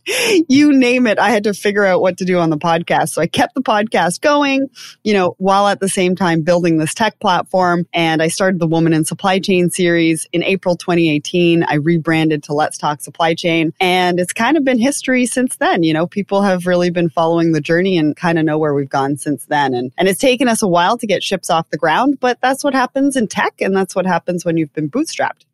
you 0.48 0.72
name 0.72 1.06
it. 1.06 1.18
I 1.18 1.30
had 1.30 1.44
to 1.44 1.54
figure 1.54 1.84
out 1.84 2.00
what 2.00 2.18
to 2.18 2.24
do 2.24 2.38
on 2.38 2.50
the 2.50 2.58
podcast. 2.58 3.10
So 3.10 3.22
I 3.22 3.26
kept 3.26 3.54
the 3.54 3.62
podcast 3.62 4.20
going, 4.20 4.68
you 5.04 5.12
know, 5.12 5.34
while 5.38 5.68
at 5.68 5.80
the 5.80 5.88
same 5.88 6.16
time 6.16 6.42
building 6.42 6.78
this 6.78 6.94
tech 6.94 7.18
platform. 7.20 7.86
And 7.92 8.22
I 8.22 8.28
started 8.28 8.58
the 8.58 8.66
Woman 8.66 8.92
in 8.92 9.04
Supply 9.04 9.38
Chain 9.38 9.70
series 9.70 10.26
in 10.32 10.42
April 10.42 10.76
2018. 10.76 11.64
I 11.64 11.74
rebranded 11.74 12.44
to 12.44 12.54
Let's 12.54 12.78
Talk 12.78 13.00
Supply 13.00 13.34
Chain. 13.34 13.72
And 13.80 14.18
it's 14.18 14.32
kind 14.32 14.56
of 14.56 14.64
been 14.64 14.78
history 14.78 15.26
since 15.26 15.56
then. 15.56 15.82
You 15.82 15.92
know, 15.92 16.06
people 16.06 16.42
have 16.42 16.66
really 16.66 16.90
been 16.90 17.10
following 17.10 17.52
the 17.52 17.60
journey 17.60 17.98
and 17.98 18.16
kind 18.16 18.38
of 18.38 18.44
know 18.44 18.58
where 18.58 18.74
we've 18.74 18.88
gone 18.88 19.16
since 19.16 19.44
then. 19.46 19.74
And, 19.74 19.92
and 19.98 20.08
it's 20.08 20.20
taken 20.20 20.48
us 20.48 20.62
a 20.62 20.68
while 20.68 20.96
to 20.98 21.06
get 21.06 21.22
Shipz 21.22 21.50
off 21.50 21.68
the 21.70 21.76
ground, 21.76 22.18
but 22.20 22.40
that's 22.40 22.64
what 22.64 22.74
happens 22.74 23.16
in 23.16 23.28
tech. 23.28 23.60
And 23.60 23.76
that's 23.76 23.94
what 23.94 24.06
happens 24.06 24.44
when 24.44 24.56
you've 24.56 24.72
been 24.72 24.90
bootstrapped. 24.90 25.44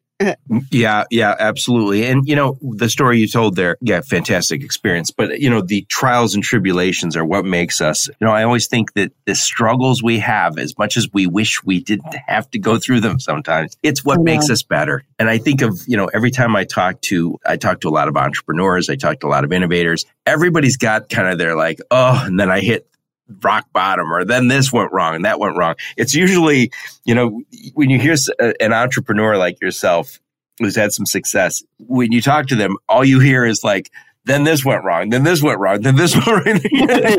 Yeah, 0.70 1.04
yeah, 1.10 1.34
absolutely. 1.38 2.06
And, 2.06 2.26
you 2.26 2.36
know, 2.36 2.58
the 2.62 2.88
story 2.88 3.18
you 3.18 3.28
told 3.28 3.54
there, 3.54 3.76
yeah, 3.82 4.00
fantastic 4.00 4.62
experience. 4.62 5.10
But, 5.10 5.40
you 5.40 5.50
know, 5.50 5.60
the 5.60 5.82
trials 5.82 6.34
and 6.34 6.42
tribulations 6.42 7.16
are 7.16 7.24
what 7.24 7.44
makes 7.44 7.80
us, 7.80 8.08
you 8.08 8.26
know, 8.26 8.30
I 8.32 8.44
always 8.44 8.66
think 8.66 8.94
that 8.94 9.12
the 9.26 9.34
struggles 9.34 10.02
we 10.02 10.18
have, 10.20 10.58
as 10.58 10.76
much 10.78 10.96
as 10.96 11.12
we 11.12 11.26
wish 11.26 11.62
we 11.64 11.82
didn't 11.82 12.14
have 12.26 12.50
to 12.52 12.58
go 12.58 12.78
through 12.78 13.00
them 13.00 13.20
sometimes, 13.20 13.76
it's 13.82 14.04
what 14.04 14.20
makes 14.20 14.48
us 14.48 14.62
better. 14.62 15.04
And 15.18 15.28
I 15.28 15.36
think 15.38 15.60
of, 15.60 15.78
you 15.86 15.98
know, 15.98 16.06
every 16.06 16.30
time 16.30 16.56
I 16.56 16.64
talk 16.64 17.00
to, 17.02 17.38
I 17.44 17.56
talk 17.56 17.80
to 17.82 17.88
a 17.88 17.90
lot 17.90 18.08
of 18.08 18.16
entrepreneurs, 18.16 18.88
I 18.88 18.96
talk 18.96 19.20
to 19.20 19.26
a 19.26 19.28
lot 19.28 19.44
of 19.44 19.52
innovators, 19.52 20.06
everybody's 20.24 20.78
got 20.78 21.10
kind 21.10 21.28
of 21.28 21.38
their 21.38 21.56
like, 21.56 21.78
oh, 21.90 22.22
and 22.24 22.40
then 22.40 22.50
I 22.50 22.60
hit 22.60 22.88
rock 23.42 23.66
bottom 23.72 24.12
or 24.12 24.24
then 24.24 24.48
this 24.48 24.72
went 24.72 24.92
wrong 24.92 25.14
and 25.14 25.24
that 25.24 25.38
went 25.38 25.56
wrong. 25.56 25.74
It's 25.96 26.14
usually, 26.14 26.70
you 27.04 27.14
know, 27.14 27.42
when 27.74 27.90
you 27.90 27.98
hear 27.98 28.14
uh, 28.40 28.52
an 28.60 28.72
entrepreneur 28.72 29.36
like 29.36 29.60
yourself 29.60 30.20
who's 30.58 30.76
had 30.76 30.92
some 30.92 31.06
success, 31.06 31.62
when 31.78 32.12
you 32.12 32.22
talk 32.22 32.46
to 32.46 32.56
them, 32.56 32.76
all 32.88 33.04
you 33.04 33.20
hear 33.20 33.44
is 33.44 33.62
like, 33.64 33.90
then 34.24 34.42
this 34.42 34.64
went 34.64 34.84
wrong, 34.84 35.10
then 35.10 35.22
this 35.22 35.40
went 35.40 35.60
wrong, 35.60 35.80
then 35.82 35.94
this 35.94 36.14
went 36.26 36.46
wrong. 36.46 36.60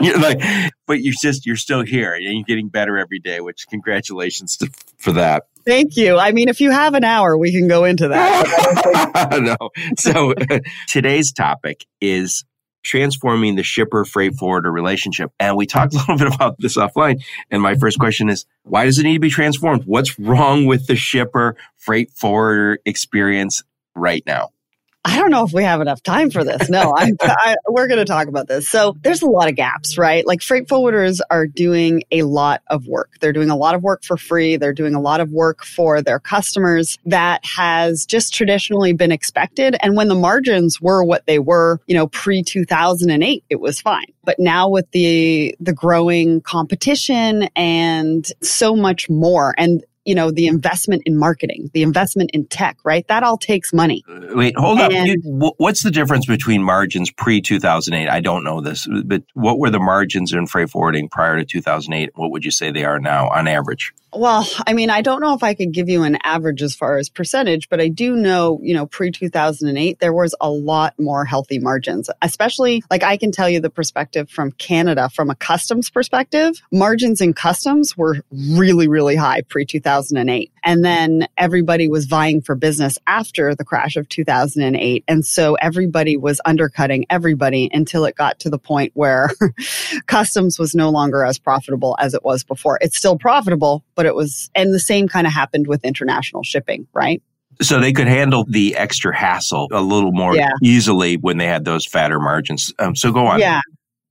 you're 0.01 0.19
like, 0.19 0.41
but 0.85 1.01
you're 1.01 1.13
just 1.21 1.45
you're 1.45 1.55
still 1.55 1.83
here 1.83 2.13
and 2.13 2.23
you're 2.23 2.43
getting 2.43 2.67
better 2.67 2.97
every 2.97 3.19
day. 3.19 3.39
Which 3.39 3.65
congratulations 3.69 4.57
to, 4.57 4.69
for 4.97 5.13
that. 5.13 5.43
Thank 5.65 5.97
you. 5.97 6.17
I 6.17 6.31
mean, 6.31 6.47
if 6.47 6.61
you 6.61 6.71
have 6.71 6.93
an 6.93 7.03
hour, 7.03 7.37
we 7.37 7.51
can 7.51 7.67
go 7.67 7.83
into 7.83 8.09
that. 8.09 9.57
no. 9.59 9.69
So 9.97 10.33
today's 10.87 11.33
topic 11.33 11.85
is 11.99 12.45
transforming 12.87 13.55
the 13.55 13.63
shipper 13.63 14.05
freight 14.05 14.35
forwarder 14.35 14.71
relationship. 14.71 15.31
And 15.39 15.57
we 15.57 15.65
talked 15.65 15.93
a 15.95 15.97
little 15.97 16.17
bit 16.17 16.33
about 16.33 16.57
this 16.59 16.77
offline. 16.77 17.21
And 17.51 17.61
my 17.61 17.75
first 17.75 17.99
question 17.99 18.29
is, 18.29 18.45
why 18.63 18.85
does 18.85 18.97
it 18.97 19.03
need 19.03 19.15
to 19.15 19.19
be 19.19 19.29
transformed? 19.29 19.83
What's 19.85 20.17
wrong 20.17 20.65
with 20.65 20.87
the 20.87 20.95
shipper 20.95 21.57
freight 21.75 22.11
forwarder 22.11 22.79
experience 22.85 23.63
right 23.95 24.23
now? 24.25 24.49
I 25.05 25.19
don't 25.19 25.31
know 25.31 25.45
if 25.45 25.53
we 25.53 25.63
have 25.63 25.79
enough 25.79 26.03
time 26.03 26.29
for 26.29 26.43
this. 26.43 26.69
No, 26.69 26.93
I, 26.95 27.11
I, 27.21 27.55
we're 27.69 27.87
going 27.87 27.99
to 27.99 28.05
talk 28.05 28.27
about 28.27 28.47
this. 28.47 28.67
So 28.67 28.95
there's 29.03 29.21
a 29.21 29.27
lot 29.27 29.47
of 29.47 29.55
gaps, 29.55 29.97
right? 29.97 30.25
Like 30.27 30.41
freight 30.41 30.67
forwarders 30.67 31.19
are 31.29 31.47
doing 31.47 32.03
a 32.11 32.23
lot 32.23 32.61
of 32.67 32.87
work. 32.87 33.11
They're 33.21 33.33
doing 33.33 33.49
a 33.49 33.55
lot 33.55 33.73
of 33.73 33.83
work 33.83 34.03
for 34.03 34.17
free. 34.17 34.57
They're 34.57 34.73
doing 34.73 34.95
a 34.95 34.99
lot 34.99 35.21
of 35.21 35.31
work 35.31 35.63
for 35.63 36.01
their 36.01 36.19
customers 36.19 36.97
that 37.05 37.45
has 37.45 38.05
just 38.05 38.33
traditionally 38.33 38.91
been 38.91 39.11
expected. 39.11 39.77
And 39.81 39.95
when 39.95 40.09
the 40.09 40.15
margins 40.15 40.81
were 40.81 41.03
what 41.03 41.25
they 41.25 41.39
were, 41.39 41.79
you 41.87 41.95
know, 41.95 42.07
pre 42.07 42.43
2008, 42.43 43.45
it 43.49 43.61
was 43.61 43.79
fine. 43.79 44.11
But 44.25 44.39
now 44.39 44.67
with 44.67 44.91
the, 44.91 45.55
the 45.61 45.73
growing 45.73 46.41
competition 46.41 47.49
and 47.55 48.27
so 48.41 48.75
much 48.75 49.09
more, 49.09 49.55
and 49.57 49.85
you 50.07 50.15
know, 50.15 50.31
the 50.31 50.47
investment 50.47 51.03
in 51.05 51.17
marketing, 51.17 51.69
the 51.73 51.83
investment 51.83 52.31
in 52.33 52.47
tech, 52.47 52.77
right? 52.85 53.05
That 53.09 53.23
all 53.23 53.37
takes 53.37 53.73
money. 53.73 54.05
Wait, 54.07 54.57
hold 54.57 54.79
and, 54.79 54.93
up. 54.93 55.05
You, 55.05 55.53
what's 55.57 55.83
the 55.83 55.91
difference 55.91 56.25
between 56.25 56.63
margins 56.63 57.11
pre 57.11 57.41
2008? 57.41 58.07
I 58.09 58.21
don't 58.21 58.45
know 58.45 58.61
this, 58.61 58.87
but 59.05 59.23
what 59.33 59.59
were 59.59 59.69
the 59.69 59.81
margins 59.81 60.31
in 60.31 60.47
freight 60.47 60.69
forwarding 60.69 61.09
prior 61.09 61.37
to 61.37 61.43
2008? 61.43 62.11
What 62.15 62.31
would 62.31 62.45
you 62.45 62.51
say 62.51 62.71
they 62.71 62.85
are 62.85 62.99
now 62.99 63.27
on 63.27 63.49
average? 63.49 63.93
Well, 64.17 64.47
I 64.65 64.73
mean, 64.73 64.89
I 64.89 65.01
don't 65.01 65.21
know 65.21 65.35
if 65.35 65.43
I 65.43 65.53
could 65.53 65.71
give 65.71 65.89
you 65.89 66.01
an 66.01 66.17
average 66.23 66.63
as 66.63 66.73
far 66.73 66.97
as 66.97 67.07
percentage, 67.07 67.69
but 67.69 67.79
I 67.79 67.87
do 67.87 68.15
know, 68.15 68.59
you 68.63 68.73
know, 68.73 68.87
pre 68.87 69.11
2008, 69.11 69.99
there 69.99 70.11
was 70.11 70.33
a 70.41 70.49
lot 70.49 70.95
more 70.97 71.23
healthy 71.23 71.59
margins, 71.59 72.09
especially 72.23 72.83
like 72.89 73.03
I 73.03 73.17
can 73.17 73.31
tell 73.31 73.47
you 73.47 73.59
the 73.59 73.69
perspective 73.69 74.27
from 74.27 74.53
Canada, 74.53 75.09
from 75.09 75.29
a 75.29 75.35
customs 75.35 75.91
perspective, 75.91 76.59
margins 76.71 77.21
in 77.21 77.33
customs 77.33 77.95
were 77.95 78.17
really, 78.31 78.87
really 78.87 79.15
high 79.15 79.41
pre 79.41 79.65
2008. 79.65 80.51
And 80.63 80.83
then 80.83 81.27
everybody 81.37 81.87
was 81.87 82.05
vying 82.05 82.41
for 82.41 82.55
business 82.55 82.97
after 83.05 83.53
the 83.53 83.63
crash 83.63 83.95
of 83.97 84.09
2008. 84.09 85.03
And 85.07 85.25
so 85.25 85.53
everybody 85.55 86.17
was 86.17 86.41
undercutting 86.43 87.05
everybody 87.09 87.69
until 87.71 88.03
it 88.05 88.15
got 88.15 88.39
to 88.39 88.49
the 88.49 88.59
point 88.59 88.91
where 88.95 89.29
customs 90.07 90.57
was 90.57 90.73
no 90.73 90.89
longer 90.89 91.23
as 91.23 91.37
profitable 91.37 91.95
as 91.99 92.15
it 92.15 92.23
was 92.23 92.43
before. 92.43 92.79
It's 92.81 92.97
still 92.97 93.17
profitable, 93.17 93.85
but 93.95 94.06
it 94.07 94.15
was, 94.15 94.49
and 94.55 94.73
the 94.73 94.79
same 94.79 95.07
kind 95.07 95.27
of 95.27 95.33
happened 95.33 95.67
with 95.67 95.85
international 95.85 96.43
shipping, 96.43 96.87
right? 96.93 97.21
So 97.61 97.79
they 97.79 97.93
could 97.93 98.07
handle 98.07 98.45
the 98.47 98.75
extra 98.75 99.15
hassle 99.15 99.67
a 99.71 99.81
little 99.81 100.11
more 100.11 100.35
yeah. 100.35 100.51
easily 100.63 101.17
when 101.17 101.37
they 101.37 101.47
had 101.47 101.65
those 101.65 101.85
fatter 101.85 102.19
margins. 102.19 102.73
Um, 102.79 102.95
so 102.95 103.11
go 103.11 103.25
on. 103.27 103.39
Yeah. 103.39 103.61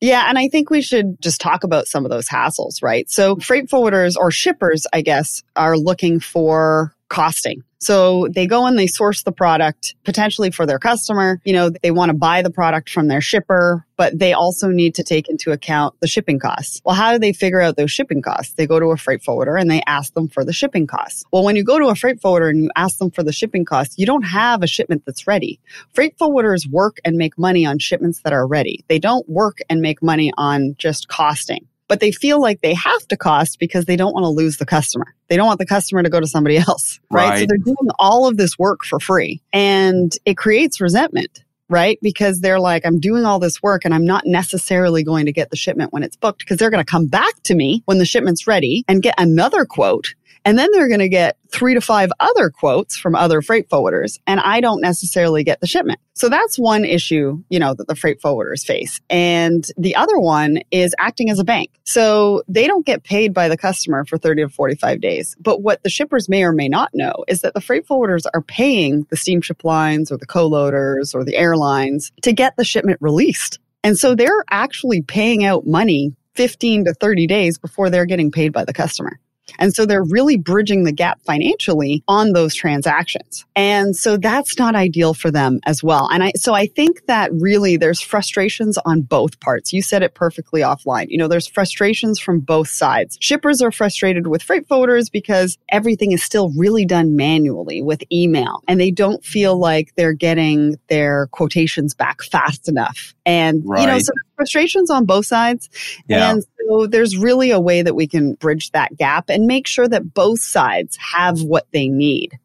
Yeah, 0.00 0.28
and 0.28 0.38
I 0.38 0.48
think 0.48 0.68
we 0.68 0.82
should 0.82 1.20
just 1.22 1.40
talk 1.40 1.64
about 1.64 1.86
some 1.86 2.04
of 2.04 2.10
those 2.10 2.28
hassles, 2.28 2.82
right? 2.82 3.08
So 3.08 3.36
freight 3.36 3.70
forwarders 3.70 4.14
or 4.14 4.30
shippers, 4.30 4.86
I 4.92 5.00
guess, 5.00 5.42
are 5.56 5.78
looking 5.78 6.20
for 6.20 6.92
costing. 7.08 7.62
So 7.78 8.26
they 8.34 8.46
go 8.46 8.66
and 8.66 8.78
they 8.78 8.86
source 8.86 9.22
the 9.22 9.32
product 9.32 9.94
potentially 10.04 10.50
for 10.50 10.66
their 10.66 10.78
customer. 10.78 11.40
You 11.44 11.52
know, 11.52 11.70
they 11.70 11.90
want 11.90 12.10
to 12.10 12.16
buy 12.16 12.42
the 12.42 12.50
product 12.50 12.90
from 12.90 13.08
their 13.08 13.20
shipper, 13.20 13.86
but 13.96 14.18
they 14.18 14.32
also 14.32 14.68
need 14.68 14.94
to 14.96 15.04
take 15.04 15.28
into 15.28 15.52
account 15.52 15.94
the 16.00 16.08
shipping 16.08 16.38
costs. 16.38 16.80
Well, 16.84 16.94
how 16.94 17.12
do 17.12 17.18
they 17.18 17.32
figure 17.32 17.60
out 17.60 17.76
those 17.76 17.92
shipping 17.92 18.22
costs? 18.22 18.54
They 18.54 18.66
go 18.66 18.80
to 18.80 18.86
a 18.86 18.96
freight 18.96 19.22
forwarder 19.22 19.56
and 19.56 19.70
they 19.70 19.82
ask 19.86 20.14
them 20.14 20.28
for 20.28 20.44
the 20.44 20.52
shipping 20.52 20.86
costs. 20.86 21.24
Well, 21.32 21.44
when 21.44 21.54
you 21.54 21.64
go 21.64 21.78
to 21.78 21.88
a 21.88 21.94
freight 21.94 22.20
forwarder 22.20 22.48
and 22.48 22.64
you 22.64 22.70
ask 22.76 22.98
them 22.98 23.10
for 23.10 23.22
the 23.22 23.32
shipping 23.32 23.64
costs, 23.64 23.98
you 23.98 24.06
don't 24.06 24.22
have 24.24 24.62
a 24.62 24.66
shipment 24.66 25.02
that's 25.04 25.26
ready. 25.26 25.60
Freight 25.92 26.18
forwarders 26.18 26.68
work 26.68 26.98
and 27.04 27.16
make 27.16 27.38
money 27.38 27.66
on 27.66 27.78
shipments 27.78 28.20
that 28.22 28.32
are 28.32 28.46
ready. 28.46 28.84
They 28.88 28.98
don't 28.98 29.28
work 29.28 29.58
and 29.68 29.80
make 29.80 30.02
money 30.02 30.32
on 30.36 30.74
just 30.78 31.08
costing 31.08 31.68
but 31.88 32.00
they 32.00 32.10
feel 32.10 32.40
like 32.40 32.60
they 32.60 32.74
have 32.74 33.06
to 33.08 33.16
cost 33.16 33.58
because 33.58 33.84
they 33.84 33.96
don't 33.96 34.12
want 34.12 34.24
to 34.24 34.28
lose 34.28 34.56
the 34.56 34.66
customer. 34.66 35.14
They 35.28 35.36
don't 35.36 35.46
want 35.46 35.58
the 35.58 35.66
customer 35.66 36.02
to 36.02 36.10
go 36.10 36.20
to 36.20 36.26
somebody 36.26 36.56
else, 36.68 37.00
right? 37.10 37.28
right? 37.28 37.38
So 37.40 37.46
they're 37.46 37.58
doing 37.58 37.90
all 37.98 38.26
of 38.26 38.36
this 38.36 38.58
work 38.58 38.84
for 38.84 39.00
free 39.00 39.42
and 39.52 40.12
it 40.24 40.36
creates 40.36 40.80
resentment 40.80 41.42
right? 41.68 41.98
Because 42.02 42.40
they're 42.40 42.60
like, 42.60 42.86
I'm 42.86 43.00
doing 43.00 43.24
all 43.24 43.38
this 43.38 43.62
work 43.62 43.84
and 43.84 43.94
I'm 43.94 44.04
not 44.04 44.24
necessarily 44.26 45.02
going 45.02 45.26
to 45.26 45.32
get 45.32 45.50
the 45.50 45.56
shipment 45.56 45.92
when 45.92 46.02
it's 46.02 46.16
booked 46.16 46.40
because 46.40 46.58
they're 46.58 46.70
going 46.70 46.84
to 46.84 46.90
come 46.90 47.06
back 47.06 47.34
to 47.44 47.54
me 47.54 47.82
when 47.86 47.98
the 47.98 48.04
shipment's 48.04 48.46
ready 48.46 48.84
and 48.88 49.02
get 49.02 49.14
another 49.18 49.64
quote 49.64 50.14
and 50.46 50.56
then 50.56 50.70
they're 50.72 50.86
going 50.86 51.00
to 51.00 51.08
get 51.08 51.36
three 51.50 51.74
to 51.74 51.80
five 51.80 52.08
other 52.20 52.50
quotes 52.50 52.96
from 52.96 53.16
other 53.16 53.42
freight 53.42 53.68
forwarders. 53.68 54.20
And 54.28 54.38
I 54.38 54.60
don't 54.60 54.80
necessarily 54.80 55.42
get 55.42 55.60
the 55.60 55.66
shipment. 55.66 55.98
So 56.14 56.28
that's 56.28 56.56
one 56.56 56.84
issue, 56.84 57.42
you 57.48 57.58
know, 57.58 57.74
that 57.74 57.88
the 57.88 57.96
freight 57.96 58.22
forwarders 58.22 58.64
face. 58.64 59.00
And 59.10 59.66
the 59.76 59.96
other 59.96 60.20
one 60.20 60.60
is 60.70 60.94
acting 61.00 61.30
as 61.30 61.40
a 61.40 61.44
bank. 61.44 61.72
So 61.82 62.44
they 62.46 62.68
don't 62.68 62.86
get 62.86 63.02
paid 63.02 63.34
by 63.34 63.48
the 63.48 63.56
customer 63.56 64.04
for 64.04 64.18
30 64.18 64.44
to 64.44 64.48
45 64.48 65.00
days. 65.00 65.34
But 65.40 65.62
what 65.62 65.82
the 65.82 65.90
shippers 65.90 66.28
may 66.28 66.44
or 66.44 66.52
may 66.52 66.68
not 66.68 66.90
know 66.94 67.24
is 67.26 67.40
that 67.40 67.54
the 67.54 67.60
freight 67.60 67.84
forwarders 67.84 68.24
are 68.32 68.42
paying 68.42 69.04
the 69.10 69.16
steamship 69.16 69.64
lines 69.64 70.12
or 70.12 70.16
the 70.16 70.26
co-loaders 70.26 71.12
or 71.12 71.24
the 71.24 71.36
airlines 71.36 72.12
to 72.22 72.32
get 72.32 72.56
the 72.56 72.64
shipment 72.64 72.98
released. 73.00 73.58
And 73.82 73.98
so 73.98 74.14
they're 74.14 74.44
actually 74.48 75.02
paying 75.02 75.44
out 75.44 75.66
money 75.66 76.14
15 76.34 76.84
to 76.84 76.94
30 76.94 77.26
days 77.26 77.58
before 77.58 77.90
they're 77.90 78.06
getting 78.06 78.30
paid 78.30 78.52
by 78.52 78.64
the 78.64 78.72
customer. 78.72 79.18
And 79.58 79.74
so 79.74 79.86
they're 79.86 80.04
really 80.04 80.36
bridging 80.36 80.84
the 80.84 80.92
gap 80.92 81.20
financially 81.22 82.02
on 82.08 82.32
those 82.32 82.54
transactions. 82.54 83.44
And 83.54 83.96
so 83.96 84.16
that's 84.16 84.58
not 84.58 84.74
ideal 84.74 85.14
for 85.14 85.30
them 85.30 85.60
as 85.64 85.82
well. 85.82 86.08
And 86.12 86.22
I, 86.22 86.32
so 86.36 86.54
I 86.54 86.66
think 86.66 87.06
that 87.06 87.30
really 87.32 87.76
there's 87.76 88.00
frustrations 88.00 88.78
on 88.84 89.02
both 89.02 89.40
parts. 89.40 89.72
You 89.72 89.82
said 89.82 90.02
it 90.02 90.14
perfectly 90.14 90.60
offline. 90.60 91.06
You 91.08 91.18
know, 91.18 91.28
there's 91.28 91.46
frustrations 91.46 92.18
from 92.18 92.40
both 92.40 92.68
sides. 92.68 93.16
Shippers 93.20 93.62
are 93.62 93.72
frustrated 93.72 94.26
with 94.26 94.42
freight 94.42 94.68
forwarders 94.68 95.10
because 95.10 95.58
everything 95.68 96.12
is 96.12 96.22
still 96.22 96.50
really 96.56 96.84
done 96.84 97.16
manually 97.16 97.82
with 97.82 98.02
email 98.12 98.62
and 98.68 98.80
they 98.80 98.90
don't 98.90 99.24
feel 99.24 99.58
like 99.58 99.94
they're 99.96 100.12
getting 100.12 100.76
their 100.88 101.28
quotations 101.28 101.94
back 101.94 102.22
fast 102.22 102.68
enough. 102.68 103.14
And, 103.24 103.62
right. 103.64 103.80
you 103.80 103.86
know, 103.86 103.98
so 103.98 104.12
frustrations 104.36 104.90
on 104.90 105.04
both 105.04 105.26
sides. 105.26 105.68
Yeah. 106.08 106.30
And 106.30 106.44
so 106.68 106.86
there's 106.86 107.16
really 107.16 107.50
a 107.50 107.60
way 107.60 107.82
that 107.82 107.94
we 107.94 108.06
can 108.06 108.34
bridge 108.34 108.70
that 108.72 108.96
gap 108.96 109.30
and 109.30 109.46
make 109.46 109.66
sure 109.66 109.88
that 109.88 110.14
both 110.14 110.40
sides 110.40 110.96
have 110.96 111.42
what 111.42 111.66
they 111.72 111.88
need. 111.88 112.38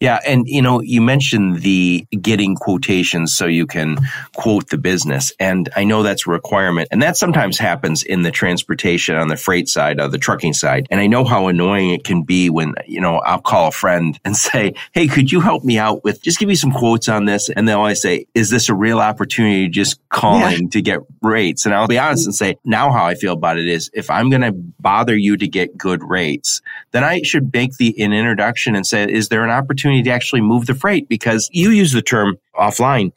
Yeah, 0.00 0.18
and 0.26 0.42
you 0.46 0.60
know, 0.60 0.80
you 0.80 1.00
mentioned 1.00 1.62
the 1.62 2.04
getting 2.20 2.56
quotations 2.56 3.32
so 3.32 3.46
you 3.46 3.66
can 3.66 3.96
quote 4.34 4.68
the 4.68 4.76
business, 4.76 5.32
and 5.38 5.68
I 5.76 5.84
know 5.84 6.02
that's 6.02 6.26
a 6.26 6.30
requirement, 6.30 6.88
and 6.90 7.00
that 7.02 7.16
sometimes 7.16 7.58
happens 7.58 8.02
in 8.02 8.22
the 8.22 8.32
transportation 8.32 9.14
on 9.14 9.28
the 9.28 9.36
freight 9.36 9.68
side, 9.68 10.00
of 10.00 10.10
the 10.10 10.18
trucking 10.18 10.54
side, 10.54 10.88
and 10.90 11.00
I 11.00 11.06
know 11.06 11.24
how 11.24 11.46
annoying 11.46 11.90
it 11.90 12.02
can 12.02 12.24
be 12.24 12.50
when 12.50 12.74
you 12.86 13.00
know 13.00 13.18
I'll 13.18 13.40
call 13.40 13.68
a 13.68 13.72
friend 13.72 14.18
and 14.24 14.36
say, 14.36 14.74
"Hey, 14.92 15.06
could 15.06 15.30
you 15.30 15.40
help 15.40 15.62
me 15.62 15.78
out 15.78 16.02
with 16.02 16.20
just 16.20 16.40
give 16.40 16.48
me 16.48 16.56
some 16.56 16.72
quotes 16.72 17.08
on 17.08 17.24
this?" 17.24 17.48
And 17.48 17.68
they'll 17.68 17.78
always 17.78 18.02
say, 18.02 18.26
"Is 18.34 18.50
this 18.50 18.68
a 18.68 18.74
real 18.74 18.98
opportunity? 18.98 19.68
Just 19.68 20.06
calling 20.08 20.64
yeah. 20.64 20.68
to 20.72 20.82
get 20.82 21.00
rates?" 21.22 21.66
And 21.66 21.74
I'll 21.74 21.86
be 21.86 21.98
honest 21.98 22.26
and 22.26 22.34
say, 22.34 22.56
now 22.64 22.90
how 22.90 23.06
I 23.06 23.14
feel 23.14 23.34
about 23.34 23.58
it 23.58 23.68
is, 23.68 23.90
if 23.94 24.10
I'm 24.10 24.28
going 24.28 24.42
to 24.42 24.52
bother 24.52 25.16
you 25.16 25.36
to 25.36 25.46
get 25.46 25.78
good 25.78 26.02
rates, 26.02 26.60
then 26.90 27.04
I 27.04 27.22
should 27.22 27.52
make 27.52 27.76
the 27.76 27.94
an 28.02 28.12
introduction 28.12 28.74
and 28.74 28.84
say, 28.84 29.04
"Is 29.08 29.28
there 29.28 29.44
an 29.44 29.50
opportunity?" 29.50 29.83
Opportunity 29.84 30.02
to 30.02 30.10
actually 30.10 30.40
move 30.40 30.66
the 30.66 30.74
freight 30.74 31.08
because 31.08 31.48
you 31.52 31.70
use 31.70 31.92
the 31.92 32.02
term 32.02 32.36
offline. 32.56 33.12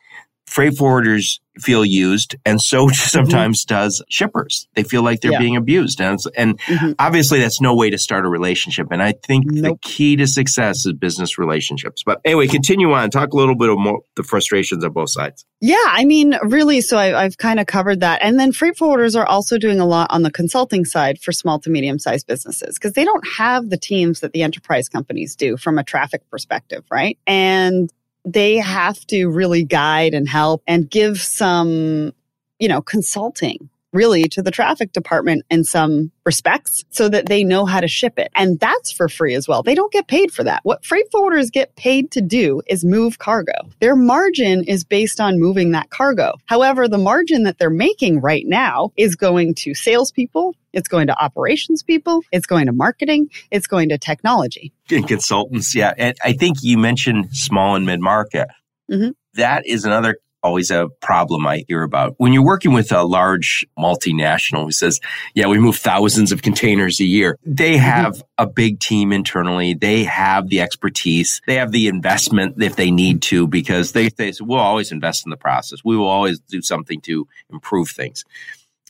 Freight 0.48 0.74
forwarders 0.74 1.40
feel 1.60 1.84
used 1.84 2.36
and 2.46 2.62
so 2.62 2.88
sometimes 2.94 3.66
mm-hmm. 3.66 3.76
does 3.76 4.04
shippers. 4.10 4.68
They 4.76 4.84
feel 4.84 5.04
like 5.04 5.22
they're 5.22 5.34
yeah. 5.34 5.40
being 5.40 5.56
abused. 5.56 6.02
And, 6.02 6.20
and 6.36 6.60
mm-hmm. 6.62 6.92
obviously 7.00 7.40
that's 7.40 7.62
no 7.62 7.76
way 7.76 7.90
to 7.90 7.98
start 7.98 8.26
a 8.26 8.30
relationship. 8.30 8.88
And 8.92 9.02
I 9.02 9.14
think 9.26 9.46
nope. 9.48 9.80
the 9.82 9.88
key 9.88 10.16
to 10.18 10.28
success 10.28 10.86
is 10.86 10.94
business 10.94 11.38
relationships. 11.38 12.04
But 12.06 12.22
anyway, 12.26 12.48
continue 12.48 12.92
on. 12.94 13.10
Talk 13.10 13.34
a 13.34 13.38
little 13.38 13.56
bit 13.56 13.70
more 13.78 14.02
the 14.16 14.24
frustrations 14.24 14.84
on 14.84 14.92
both 14.92 15.10
sides. 15.10 15.46
Yeah. 15.60 15.76
I 15.86 16.06
mean, 16.06 16.38
really. 16.44 16.82
So 16.82 16.98
I, 16.98 17.24
I've 17.24 17.38
kind 17.38 17.60
of 17.60 17.66
covered 17.66 18.00
that. 18.02 18.22
And 18.22 18.40
then 18.40 18.52
freight 18.52 18.76
forwarders 18.76 19.20
are 19.20 19.26
also 19.26 19.58
doing 19.58 19.80
a 19.80 19.86
lot 19.86 20.08
on 20.12 20.22
the 20.22 20.32
consulting 20.32 20.86
side 20.86 21.20
for 21.20 21.32
small 21.32 21.60
to 21.60 21.70
medium 21.70 22.00
sized 22.00 22.28
businesses 22.28 22.76
because 22.76 22.94
they 22.94 23.06
don't 23.06 23.28
have 23.38 23.70
the 23.70 23.78
teams 23.78 24.20
that 24.22 24.34
the 24.34 24.44
enterprise 24.44 24.88
companies 24.88 25.36
do 25.36 25.58
from 25.58 25.78
a 25.78 25.84
traffic 25.84 26.22
perspective. 26.30 26.84
Right. 26.92 27.18
And 27.26 27.92
they 28.26 28.58
have 28.58 29.06
to 29.08 29.28
really 29.28 29.64
guide 29.64 30.14
and 30.14 30.28
help 30.28 30.62
and 30.68 30.90
give 30.90 31.20
some, 31.20 32.14
you 32.60 32.68
know, 32.68 32.82
consulting 32.82 33.70
really 33.94 34.24
to 34.24 34.42
the 34.42 34.52
traffic 34.52 34.92
department 34.92 35.44
in 35.50 35.64
some 35.64 36.12
respects 36.26 36.84
so 36.90 37.08
that 37.10 37.28
they 37.28 37.44
know 37.44 37.66
how 37.66 37.80
to 37.80 37.88
ship 37.88 38.20
it. 38.20 38.30
And 38.36 38.60
that's 38.60 38.92
for 38.92 39.08
free 39.08 39.34
as 39.34 39.48
well. 39.48 39.64
They 39.64 39.76
don't 39.76 39.92
get 39.92 40.08
paid 40.08 40.32
for 40.32 40.44
that. 40.44 40.62
What 40.64 40.86
freight 40.86 41.10
forwarders 41.12 41.52
get 41.52 41.76
paid 41.76 42.12
to 42.12 42.22
do 42.22 42.62
is 42.68 42.84
move 42.84 43.18
cargo. 43.18 43.54
Their 43.80 43.96
margin 43.96 44.64
is 44.64 44.84
based 44.84 45.20
on 45.20 45.40
moving 45.40 45.72
that 45.72 45.90
cargo. 45.90 46.34
However, 46.46 46.88
the 46.88 46.98
margin 46.98 47.44
that 47.44 47.60
they're 47.60 47.70
making 47.70 48.22
right 48.22 48.46
now 48.46 48.92
is 48.98 49.16
going 49.16 49.56
to 49.56 49.74
salespeople, 49.74 50.56
it's 50.74 50.88
going 50.88 51.08
to 51.08 51.24
operations 51.24 51.82
people, 51.82 52.22
it's 52.32 52.46
going 52.46 52.66
to 52.66 52.74
marketing, 52.74 53.30
it's 53.52 53.68
going 53.68 53.90
to 53.90 53.98
technology. 53.98 54.74
And 54.92 55.08
consultants, 55.08 55.74
yeah. 55.74 55.94
And 55.98 56.18
I 56.24 56.34
think 56.34 56.58
you 56.62 56.78
mentioned 56.78 57.30
small 57.32 57.76
and 57.76 57.86
mid 57.86 58.00
market. 58.00 58.48
Mm-hmm. 58.92 59.12
That 59.34 59.66
is 59.66 59.86
another 59.86 60.18
always 60.44 60.72
a 60.72 60.88
problem 61.02 61.46
I 61.48 61.64
hear 61.68 61.84
about. 61.84 62.16
When 62.18 62.34
you're 62.34 62.46
working 62.46 62.74
with 62.74 62.92
a 62.92 63.04
large 63.04 63.66
multinational 63.78 64.66
who 64.66 64.72
says, 64.72 65.00
yeah, 65.34 65.48
we 65.48 65.60
move 65.60 65.78
thousands 65.78 66.32
of 66.32 66.42
containers 66.42 67.00
a 67.00 67.06
year, 67.06 67.38
they 67.46 67.74
mm-hmm. 67.74 67.84
have 67.84 68.14
mm-hmm. 68.14 68.44
a 68.44 68.48
big 68.48 68.80
team 68.80 69.12
internally. 69.12 69.74
They 69.74 70.04
have 70.04 70.50
the 70.50 70.62
expertise. 70.62 71.42
They 71.48 71.56
have 71.56 71.72
the 71.72 71.88
investment 71.88 72.62
if 72.62 72.76
they 72.76 72.92
need 72.92 73.22
to, 73.24 73.48
because 73.48 73.92
they, 73.92 74.10
they 74.10 74.32
say, 74.32 74.44
we'll 74.44 74.60
always 74.60 74.92
invest 74.92 75.26
in 75.26 75.30
the 75.30 75.38
process. 75.38 75.80
We 75.84 75.98
will 75.98 76.08
always 76.08 76.40
do 76.40 76.62
something 76.62 77.02
to 77.02 77.28
improve 77.52 77.90
things. 77.90 78.24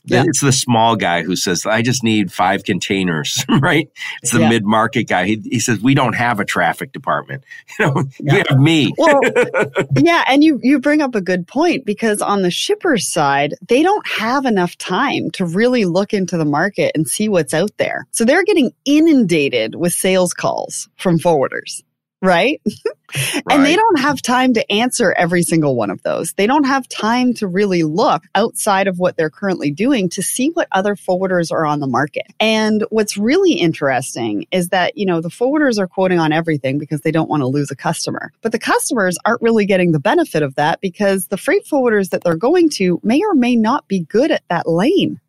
Yeah. 0.04 0.24
It's 0.26 0.40
the 0.40 0.52
small 0.52 0.96
guy 0.96 1.22
who 1.22 1.36
says, 1.36 1.66
I 1.66 1.82
just 1.82 2.02
need 2.02 2.32
five 2.32 2.64
containers, 2.64 3.44
right? 3.60 3.90
It's 4.22 4.32
the 4.32 4.40
yeah. 4.40 4.48
mid 4.48 4.64
market 4.64 5.04
guy. 5.04 5.26
He, 5.26 5.42
he, 5.44 5.60
says, 5.60 5.80
We 5.80 5.94
don't 5.94 6.14
have 6.14 6.40
a 6.40 6.44
traffic 6.44 6.92
department. 6.92 7.44
You 7.78 7.86
know, 7.86 8.04
yeah. 8.18 8.32
we 8.32 8.44
have 8.48 8.58
me. 8.58 8.92
well, 8.98 9.20
yeah. 9.96 10.24
And 10.26 10.42
you, 10.42 10.58
you 10.62 10.80
bring 10.80 11.00
up 11.00 11.14
a 11.14 11.20
good 11.20 11.46
point 11.46 11.84
because 11.84 12.20
on 12.20 12.42
the 12.42 12.50
shipper's 12.50 13.06
side, 13.06 13.54
they 13.68 13.84
don't 13.84 14.06
have 14.08 14.46
enough 14.46 14.76
time 14.78 15.30
to 15.32 15.46
really 15.46 15.84
look 15.84 16.12
into 16.12 16.36
the 16.36 16.44
market 16.44 16.92
and 16.96 17.06
see 17.06 17.28
what's 17.28 17.54
out 17.54 17.70
there. 17.76 18.06
So 18.10 18.24
they're 18.24 18.42
getting 18.42 18.72
inundated 18.84 19.76
with 19.76 19.92
sales 19.92 20.34
calls 20.34 20.88
from 20.96 21.18
forwarders 21.18 21.82
right? 22.22 22.60
right? 22.64 23.42
and 23.50 23.64
they 23.64 23.76
don't 23.76 23.98
have 24.00 24.20
time 24.22 24.54
to 24.54 24.72
answer 24.72 25.12
every 25.12 25.42
single 25.42 25.76
one 25.76 25.90
of 25.90 26.02
those. 26.02 26.32
They 26.34 26.46
don't 26.46 26.64
have 26.64 26.88
time 26.88 27.34
to 27.34 27.46
really 27.46 27.82
look 27.82 28.24
outside 28.34 28.88
of 28.88 28.98
what 28.98 29.16
they're 29.16 29.30
currently 29.30 29.70
doing 29.70 30.08
to 30.10 30.22
see 30.22 30.48
what 30.48 30.68
other 30.72 30.94
forwarders 30.94 31.52
are 31.52 31.64
on 31.64 31.80
the 31.80 31.86
market. 31.86 32.26
And 32.40 32.84
what's 32.90 33.16
really 33.16 33.52
interesting 33.52 34.46
is 34.50 34.68
that, 34.68 34.96
you 34.96 35.06
know, 35.06 35.20
the 35.20 35.28
forwarders 35.28 35.78
are 35.78 35.86
quoting 35.86 36.18
on 36.18 36.32
everything 36.32 36.78
because 36.78 37.00
they 37.02 37.12
don't 37.12 37.30
want 37.30 37.42
to 37.42 37.46
lose 37.46 37.70
a 37.70 37.76
customer. 37.76 38.32
But 38.42 38.52
the 38.52 38.58
customers 38.58 39.18
aren't 39.24 39.42
really 39.42 39.66
getting 39.66 39.92
the 39.92 40.00
benefit 40.00 40.42
of 40.42 40.54
that 40.56 40.80
because 40.80 41.26
the 41.26 41.36
freight 41.36 41.66
forwarders 41.66 42.10
that 42.10 42.24
they're 42.24 42.36
going 42.36 42.68
to 42.70 43.00
may 43.02 43.20
or 43.22 43.34
may 43.34 43.56
not 43.56 43.88
be 43.88 44.00
good 44.00 44.30
at 44.30 44.42
that 44.48 44.68
lane 44.68 45.20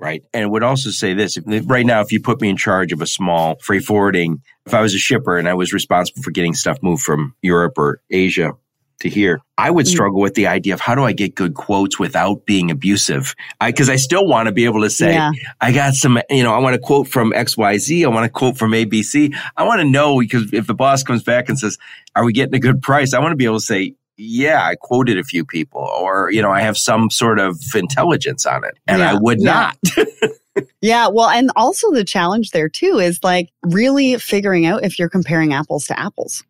right? 0.00 0.24
And 0.32 0.50
would 0.50 0.62
also 0.62 0.90
say 0.90 1.14
this 1.14 1.38
right 1.46 1.86
now, 1.86 2.00
if 2.00 2.10
you 2.10 2.20
put 2.20 2.40
me 2.40 2.48
in 2.48 2.56
charge 2.56 2.92
of 2.92 3.02
a 3.02 3.06
small 3.06 3.56
freight 3.60 3.84
forwarding, 3.84 4.42
if 4.66 4.74
I 4.74 4.80
was 4.80 4.94
a 4.94 4.98
shipper 4.98 5.36
and 5.36 5.48
I 5.48 5.54
was 5.54 5.72
responsible 5.72 6.22
for 6.22 6.30
getting 6.30 6.54
stuff 6.54 6.78
moved 6.82 7.02
from 7.02 7.34
Europe 7.42 7.74
or 7.76 8.00
Asia 8.10 8.52
to 9.00 9.08
here, 9.08 9.40
I 9.56 9.70
would 9.70 9.86
mm. 9.86 9.90
struggle 9.90 10.20
with 10.20 10.34
the 10.34 10.46
idea 10.46 10.74
of 10.74 10.80
how 10.80 10.94
do 10.94 11.04
I 11.04 11.12
get 11.12 11.34
good 11.34 11.54
quotes 11.54 11.98
without 11.98 12.46
being 12.46 12.70
abusive? 12.70 13.34
Because 13.64 13.88
I, 13.88 13.94
I, 13.94 13.96
still 13.96 14.26
want 14.26 14.46
to 14.46 14.52
be 14.52 14.64
able 14.64 14.82
to 14.82 14.90
say, 14.90 15.14
yeah. 15.14 15.32
I 15.60 15.72
got 15.72 15.94
some, 15.94 16.20
you 16.30 16.42
know, 16.42 16.54
I 16.54 16.58
want 16.58 16.74
to 16.74 16.80
quote 16.80 17.08
from 17.08 17.32
XYZ. 17.32 18.04
I 18.04 18.08
want 18.08 18.24
to 18.24 18.30
quote 18.30 18.56
from 18.56 18.72
ABC. 18.72 19.34
I 19.56 19.64
want 19.64 19.80
to 19.80 19.88
know 19.88 20.20
because 20.20 20.52
if 20.52 20.66
the 20.66 20.74
boss 20.74 21.02
comes 21.02 21.22
back 21.22 21.48
and 21.48 21.58
says, 21.58 21.78
are 22.14 22.24
we 22.24 22.32
getting 22.32 22.54
a 22.54 22.60
good 22.60 22.82
price? 22.82 23.14
I 23.14 23.20
want 23.20 23.32
to 23.32 23.36
be 23.36 23.44
able 23.44 23.58
to 23.58 23.64
say, 23.64 23.94
yeah, 24.20 24.64
I 24.64 24.74
quoted 24.74 25.18
a 25.18 25.24
few 25.24 25.44
people, 25.44 25.80
or, 25.80 26.30
you 26.30 26.42
know, 26.42 26.50
I 26.50 26.60
have 26.60 26.76
some 26.76 27.10
sort 27.10 27.38
of 27.38 27.58
intelligence 27.74 28.44
on 28.44 28.64
it, 28.64 28.76
and 28.86 28.98
yeah, 28.98 29.12
I 29.12 29.18
would 29.18 29.40
yeah. 29.40 29.72
not. 29.86 30.66
yeah. 30.82 31.08
Well, 31.08 31.30
and 31.30 31.50
also 31.56 31.90
the 31.90 32.04
challenge 32.04 32.50
there 32.50 32.68
too 32.68 32.98
is 32.98 33.18
like 33.22 33.50
really 33.62 34.18
figuring 34.18 34.66
out 34.66 34.84
if 34.84 34.98
you're 34.98 35.08
comparing 35.08 35.54
apples 35.54 35.86
to 35.86 35.98
apples 35.98 36.44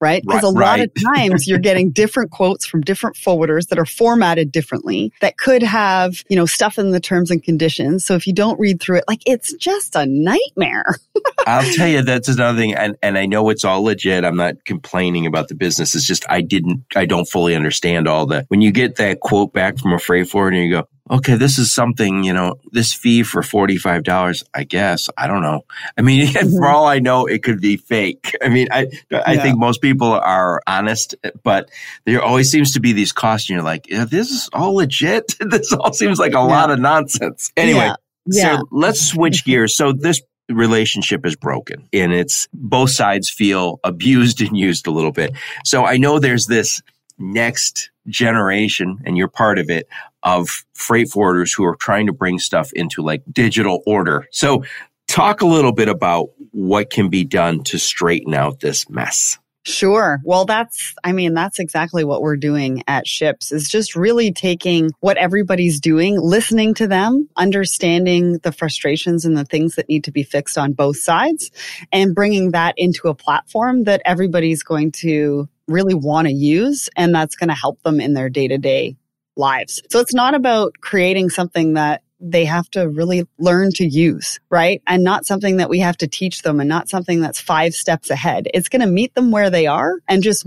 right? 0.00 0.22
Because 0.22 0.42
a 0.44 0.56
right. 0.56 0.78
lot 0.78 0.80
of 0.80 1.14
times 1.14 1.46
you're 1.46 1.58
getting 1.58 1.90
different 1.92 2.30
quotes 2.30 2.66
from 2.66 2.80
different 2.80 3.16
forwarders 3.16 3.68
that 3.68 3.78
are 3.78 3.86
formatted 3.86 4.50
differently 4.50 5.12
that 5.20 5.36
could 5.36 5.62
have, 5.62 6.24
you 6.28 6.36
know, 6.36 6.46
stuff 6.46 6.78
in 6.78 6.90
the 6.90 7.00
terms 7.00 7.30
and 7.30 7.42
conditions. 7.42 8.04
So 8.04 8.14
if 8.14 8.26
you 8.26 8.32
don't 8.32 8.58
read 8.58 8.80
through 8.80 8.98
it, 8.98 9.04
like 9.08 9.22
it's 9.26 9.52
just 9.54 9.94
a 9.96 10.06
nightmare. 10.06 10.96
I'll 11.46 11.70
tell 11.74 11.88
you 11.88 12.02
that's 12.02 12.28
another 12.28 12.58
thing. 12.58 12.74
And, 12.74 12.96
and 13.02 13.18
I 13.18 13.26
know 13.26 13.48
it's 13.50 13.64
all 13.64 13.82
legit. 13.82 14.24
I'm 14.24 14.36
not 14.36 14.64
complaining 14.64 15.26
about 15.26 15.48
the 15.48 15.54
business. 15.54 15.94
It's 15.94 16.06
just 16.06 16.24
I 16.28 16.40
didn't, 16.40 16.84
I 16.96 17.06
don't 17.06 17.26
fully 17.26 17.54
understand 17.54 18.08
all 18.08 18.26
that. 18.26 18.46
when 18.48 18.60
you 18.60 18.72
get 18.72 18.96
that 18.96 19.20
quote 19.20 19.52
back 19.52 19.78
from 19.78 19.92
a 19.92 19.98
freight 19.98 20.28
forwarder 20.28 20.56
and 20.56 20.64
you 20.64 20.72
go, 20.72 20.88
okay, 21.10 21.34
this 21.34 21.58
is 21.58 21.74
something, 21.74 22.22
you 22.22 22.32
know, 22.32 22.54
this 22.70 22.92
fee 22.94 23.24
for 23.24 23.42
$45, 23.42 24.44
I 24.54 24.64
guess. 24.64 25.10
I 25.16 25.26
don't 25.26 25.42
know. 25.42 25.64
I 25.98 26.02
mean, 26.02 26.26
mm-hmm. 26.32 26.56
for 26.56 26.66
all 26.66 26.86
I 26.86 27.00
know, 27.00 27.26
it 27.26 27.42
could 27.42 27.60
be 27.60 27.76
fake. 27.76 28.36
I 28.40 28.48
mean, 28.48 28.68
I, 28.70 28.86
I 29.12 29.32
yeah. 29.32 29.42
think 29.42 29.58
most 29.58 29.82
people 29.82 30.12
are 30.12 30.62
honest, 30.66 31.16
but 31.42 31.70
there 32.04 32.22
always 32.22 32.50
seems 32.50 32.74
to 32.74 32.80
be 32.80 32.92
these 32.92 33.12
costs 33.12 33.50
and 33.50 33.54
you're 33.56 33.64
like, 33.64 33.90
yeah, 33.90 34.04
this 34.04 34.30
is 34.30 34.48
all 34.52 34.76
legit. 34.76 35.34
this 35.40 35.72
all 35.72 35.92
seems 35.92 36.18
like 36.18 36.32
a 36.32 36.34
yeah. 36.34 36.40
lot 36.40 36.70
of 36.70 36.78
nonsense. 36.78 37.50
Anyway, 37.56 37.90
yeah. 38.26 38.58
so 38.58 38.64
let's 38.70 39.00
switch 39.00 39.44
gears. 39.44 39.76
So 39.76 39.92
this 39.92 40.22
relationship 40.48 41.24
is 41.24 41.36
broken 41.36 41.88
and 41.92 42.12
it's 42.12 42.48
both 42.52 42.90
sides 42.90 43.28
feel 43.28 43.80
abused 43.82 44.40
and 44.46 44.56
used 44.56 44.86
a 44.86 44.90
little 44.90 45.12
bit. 45.12 45.32
So 45.64 45.84
I 45.84 45.96
know 45.96 46.20
there's 46.20 46.46
this 46.46 46.82
next 47.18 47.90
generation, 48.08 48.98
and 49.04 49.16
you're 49.16 49.28
part 49.28 49.58
of 49.58 49.70
it, 49.70 49.88
of 50.22 50.64
freight 50.74 51.08
forwarders 51.08 51.56
who 51.56 51.64
are 51.64 51.76
trying 51.76 52.06
to 52.06 52.12
bring 52.12 52.38
stuff 52.38 52.72
into 52.72 53.02
like 53.02 53.22
digital 53.30 53.82
order. 53.86 54.26
So, 54.30 54.64
talk 55.08 55.40
a 55.40 55.46
little 55.46 55.72
bit 55.72 55.88
about 55.88 56.28
what 56.52 56.90
can 56.90 57.08
be 57.08 57.24
done 57.24 57.64
to 57.64 57.78
straighten 57.78 58.32
out 58.32 58.60
this 58.60 58.88
mess. 58.88 59.38
Sure. 59.64 60.20
Well, 60.24 60.46
that's, 60.46 60.94
I 61.04 61.12
mean, 61.12 61.34
that's 61.34 61.58
exactly 61.58 62.02
what 62.02 62.22
we're 62.22 62.36
doing 62.36 62.82
at 62.86 63.06
Shipz 63.06 63.52
is 63.52 63.68
just 63.68 63.94
really 63.94 64.32
taking 64.32 64.90
what 65.00 65.18
everybody's 65.18 65.80
doing, 65.80 66.18
listening 66.18 66.72
to 66.74 66.86
them, 66.86 67.28
understanding 67.36 68.38
the 68.38 68.52
frustrations 68.52 69.26
and 69.26 69.36
the 69.36 69.44
things 69.44 69.74
that 69.74 69.88
need 69.88 70.04
to 70.04 70.12
be 70.12 70.22
fixed 70.22 70.56
on 70.56 70.72
both 70.72 70.96
sides 70.96 71.50
and 71.92 72.14
bringing 72.14 72.52
that 72.52 72.74
into 72.78 73.08
a 73.08 73.14
platform 73.14 73.84
that 73.84 74.00
everybody's 74.06 74.62
going 74.62 74.92
to 74.92 75.46
really 75.68 75.94
want 75.94 76.26
to 76.26 76.32
use 76.32 76.88
and 76.96 77.14
that's 77.14 77.36
going 77.36 77.48
to 77.48 77.54
help 77.54 77.82
them 77.82 78.00
in 78.00 78.14
their 78.14 78.30
day 78.30 78.48
to 78.48 78.58
day 78.58 78.96
lives. 79.36 79.82
So 79.90 80.00
it's 80.00 80.14
not 80.14 80.34
about 80.34 80.74
creating 80.80 81.30
something 81.30 81.74
that 81.74 82.02
they 82.20 82.44
have 82.44 82.68
to 82.70 82.88
really 82.88 83.26
learn 83.38 83.70
to 83.72 83.86
use, 83.86 84.40
right? 84.50 84.82
And 84.86 85.02
not 85.02 85.24
something 85.24 85.56
that 85.56 85.70
we 85.70 85.78
have 85.80 85.96
to 85.98 86.06
teach 86.06 86.42
them 86.42 86.60
and 86.60 86.68
not 86.68 86.88
something 86.88 87.20
that's 87.20 87.40
five 87.40 87.74
steps 87.74 88.10
ahead. 88.10 88.48
It's 88.52 88.68
going 88.68 88.80
to 88.80 88.86
meet 88.86 89.14
them 89.14 89.30
where 89.30 89.48
they 89.48 89.66
are 89.66 89.94
and 90.06 90.22
just 90.22 90.46